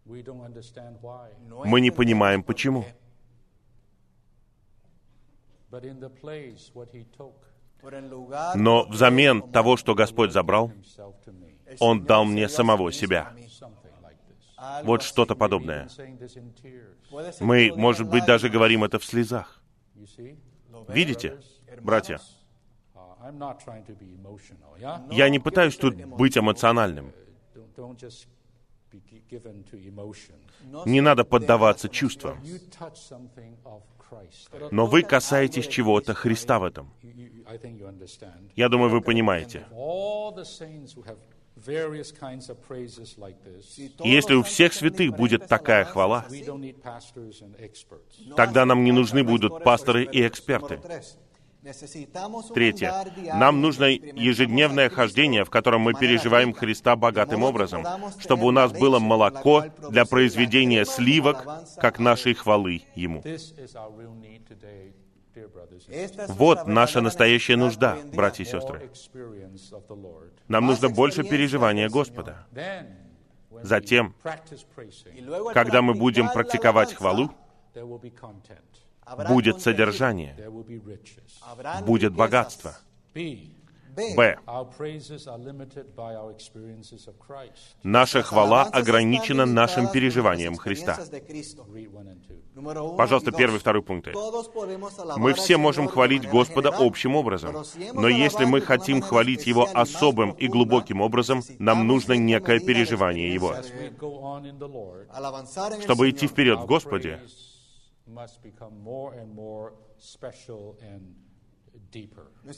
[0.05, 2.85] Мы не понимаем, почему.
[8.55, 10.71] Но взамен того, что Господь забрал,
[11.80, 13.34] Он дал мне самого себя.
[14.84, 15.90] Вот что-то подобное.
[17.40, 19.61] Мы, может быть, даже говорим это в слезах.
[20.88, 21.40] Видите,
[21.81, 22.19] братья?
[22.95, 25.07] Uh?
[25.11, 27.14] Я не пытаюсь тут быть эмоциональным.
[30.85, 32.38] Не надо поддаваться чувствам.
[34.72, 36.94] Но вы касаетесь чего-то Христа в этом.
[38.56, 39.65] Я думаю, вы понимаете.
[44.03, 48.19] И если у всех святых будет такая хвала, we don't need pastors and experts.
[48.27, 50.80] No Тогда нам не нужны будут пасторы и эксперты.
[52.53, 53.06] Третье.
[53.35, 57.85] Нам нужно ежедневное хождение, в котором мы переживаем Христа богатым образом,
[58.19, 61.45] чтобы у нас было молоко для произведения сливок,
[61.77, 63.23] как нашей хвалы Ему.
[66.30, 68.89] Вот наша настоящая нужда, братья и сестры.
[70.47, 72.45] Нам нужно больше переживания Господа.
[73.61, 74.15] Затем,
[75.53, 77.31] когда мы будем практиковать хвалу,
[79.27, 80.35] будет содержание,
[81.81, 82.77] будет богатство.
[83.95, 84.38] Б.
[87.84, 90.98] Наша хвала ограничена нашим переживанием Христа.
[92.98, 94.14] Пожалуйста, первый и второй пункты.
[95.18, 97.64] Мы все можем хвалить Господа общим образом.
[97.94, 103.56] Но если мы хотим хвалить Его особым и глубоким образом, нам нужно некое переживание Его.
[105.82, 107.20] Чтобы идти вперед в Господе,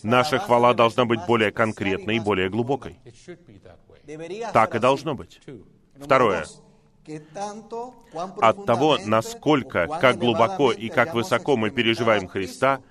[0.03, 2.99] наша хвала должна быть более конкретной и более глубокой.
[4.53, 5.41] Так и должно быть.
[5.99, 6.45] Второе.
[8.41, 12.81] От того, насколько, как глубоко и как высоко мы переживаем Христа,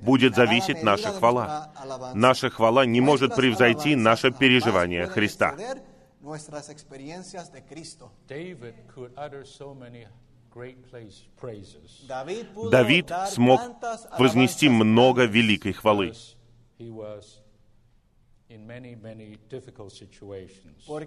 [0.00, 1.72] будет зависеть наша хвала.
[2.14, 5.56] Наша хвала не может превзойти наше переживание Христа.
[12.70, 13.60] Давид смог
[14.18, 16.12] вознести много великой хвалы,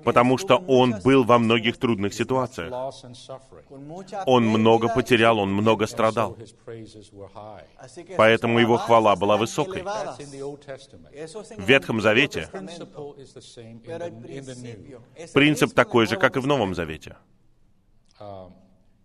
[0.03, 2.72] потому что он был во многих трудных ситуациях.
[4.26, 6.38] Он много потерял, он много страдал.
[8.15, 9.84] Поэтому его хвала была высокой.
[9.84, 12.49] В Ветхом Завете
[15.34, 16.74] Принцип такой же, как и в Новом.
[16.76, 17.18] Завете.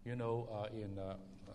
[0.09, 1.15] Um, you know, uh, in uh,
[1.49, 1.53] uh,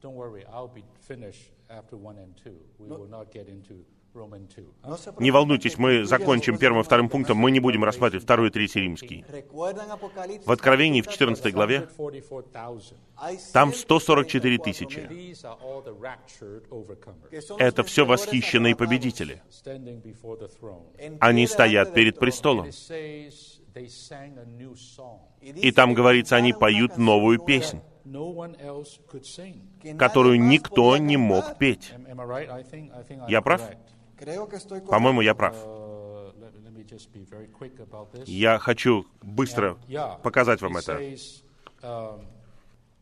[0.00, 2.56] don't worry, I'll be finished after one and two.
[2.78, 3.84] We will not get into
[5.20, 8.80] Не волнуйтесь, мы закончим первым и вторым пунктом, мы не будем рассматривать второй и третий
[8.80, 9.24] римский.
[10.44, 12.96] В Откровении в capítulo 14 главе 144,000.
[13.16, 15.08] Hay Там 144 144 тысячи.
[17.58, 19.42] Это все восхищенные победители.
[21.20, 22.70] Они стоят перед престолом.
[23.78, 27.46] It says they sang a new song Y И там говорится, они поют новую nueva
[27.46, 29.62] песнь, no one else could sing.
[29.80, 31.92] que nadie которую никто не мог петь.
[33.28, 33.62] Я прав?
[34.88, 35.54] По-моему, я прав.
[35.54, 35.88] Uh.
[38.26, 39.78] Я хочу быстро
[40.22, 40.98] показать вам это.
[40.98, 41.42] says,
[41.82, 42.26] um,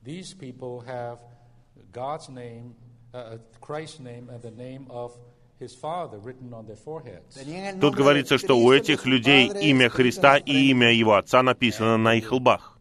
[0.02, 1.18] these people have
[1.92, 2.74] God's name,
[3.14, 5.12] uh, Christ's name, and the name of
[7.80, 12.32] Тут говорится, что у этих людей имя Христа и имя Его Отца написано на их
[12.32, 12.78] лбах.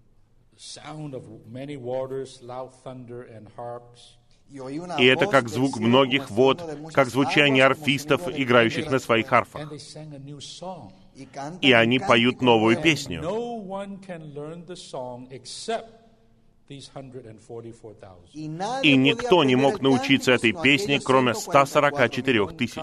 [4.99, 6.61] И это как звук многих вод,
[6.93, 9.79] как звучание арфистов, играющих на своих cantan
[11.61, 13.21] И они поют новую песню.
[16.67, 16.81] И
[18.95, 21.35] никто не мог научиться этой песне, кроме 144,000.
[21.35, 22.81] 144 тысяч.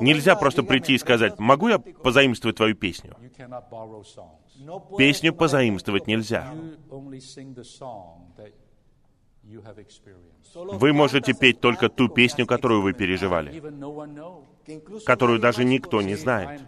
[0.00, 2.02] Нельзя просто прийти и сказать, "Préstame могу я tu cántico".
[2.02, 3.14] позаимствовать твою песню?
[4.96, 6.50] Песню позаимствовать нельзя.
[10.54, 13.60] Вы можете петь только ту песню, которую вы переживали,
[15.04, 16.60] которую даже никто не знает.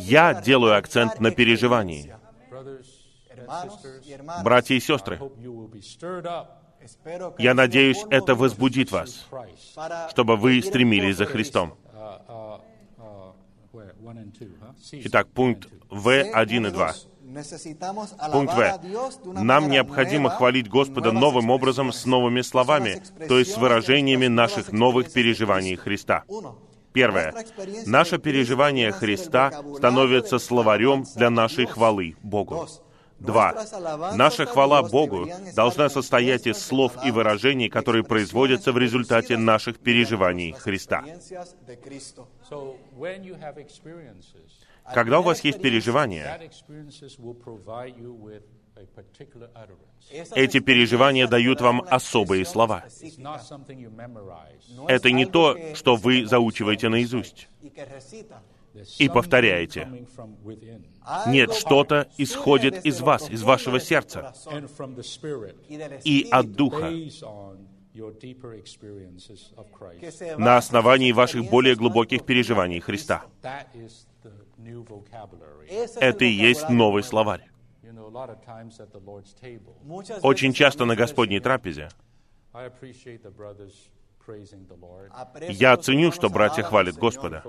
[0.00, 2.14] Я делаю акцент на переживании.
[4.42, 5.20] Братья и сестры,
[7.38, 9.26] я надеюсь, это возбудит вас,
[10.10, 11.74] чтобы вы стремились за Христом.
[11.92, 12.60] Uh, uh,
[12.98, 13.32] uh,
[14.92, 15.86] Итак, пункт and two.
[15.90, 16.94] В1 и 2.
[18.32, 18.80] Пункт В.
[19.24, 25.12] Нам необходимо хвалить Господа новым образом с новыми словами, то есть с выражениями наших новых
[25.12, 26.24] переживаний Христа.
[26.92, 27.34] Первое.
[27.84, 32.66] Наше переживание Христа становится словарем для нашей хвалы Богу.
[33.18, 33.54] Два.
[34.14, 40.52] Наша хвала Богу должна состоять из слов и выражений, которые производятся в результате наших переживаний
[40.52, 41.04] Христа.
[44.92, 46.38] Когда у вас есть переживания,
[50.34, 52.84] эти переживания дают вам особые слова.
[54.88, 57.48] Это не то, что вы заучиваете наизусть
[58.98, 60.06] и повторяете.
[61.26, 64.34] Нет, что-то исходит из вас, из вашего сердца
[66.04, 66.92] и от Духа
[70.36, 73.24] на основании ваших более глубоких переживаний Христа.
[76.00, 77.48] Это и есть новый словарь.
[80.22, 81.88] Очень часто на Господней трапезе.
[85.48, 87.44] Я оценю, что братья хвалят Господа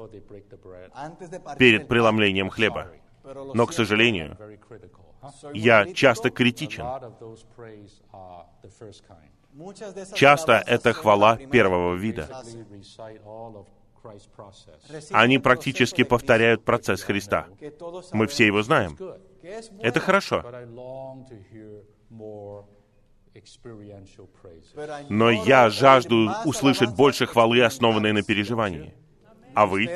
[1.58, 2.92] перед преломлением хлеба.
[3.54, 4.38] Но, к сожалению,
[5.54, 6.86] я часто критичен.
[10.14, 12.28] Часто это хвала первого вида.
[15.12, 17.48] Они практически повторяют процесс Христа.
[18.14, 18.98] Мы все его знаем.
[19.82, 20.44] Это хорошо.
[25.10, 28.94] Но я жажду услышать больше хвалы, основанной на переживании.
[29.54, 29.90] А вы?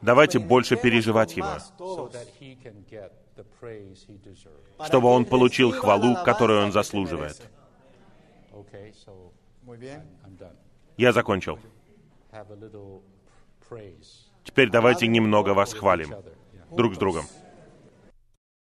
[0.00, 1.58] Давайте больше переживать Его,
[4.84, 7.40] чтобы Он получил хвалу, которую Он заслуживает.
[10.96, 11.58] Я закончил.
[14.44, 16.14] Теперь давайте немного вас хвалим,
[16.70, 17.24] друг с другом.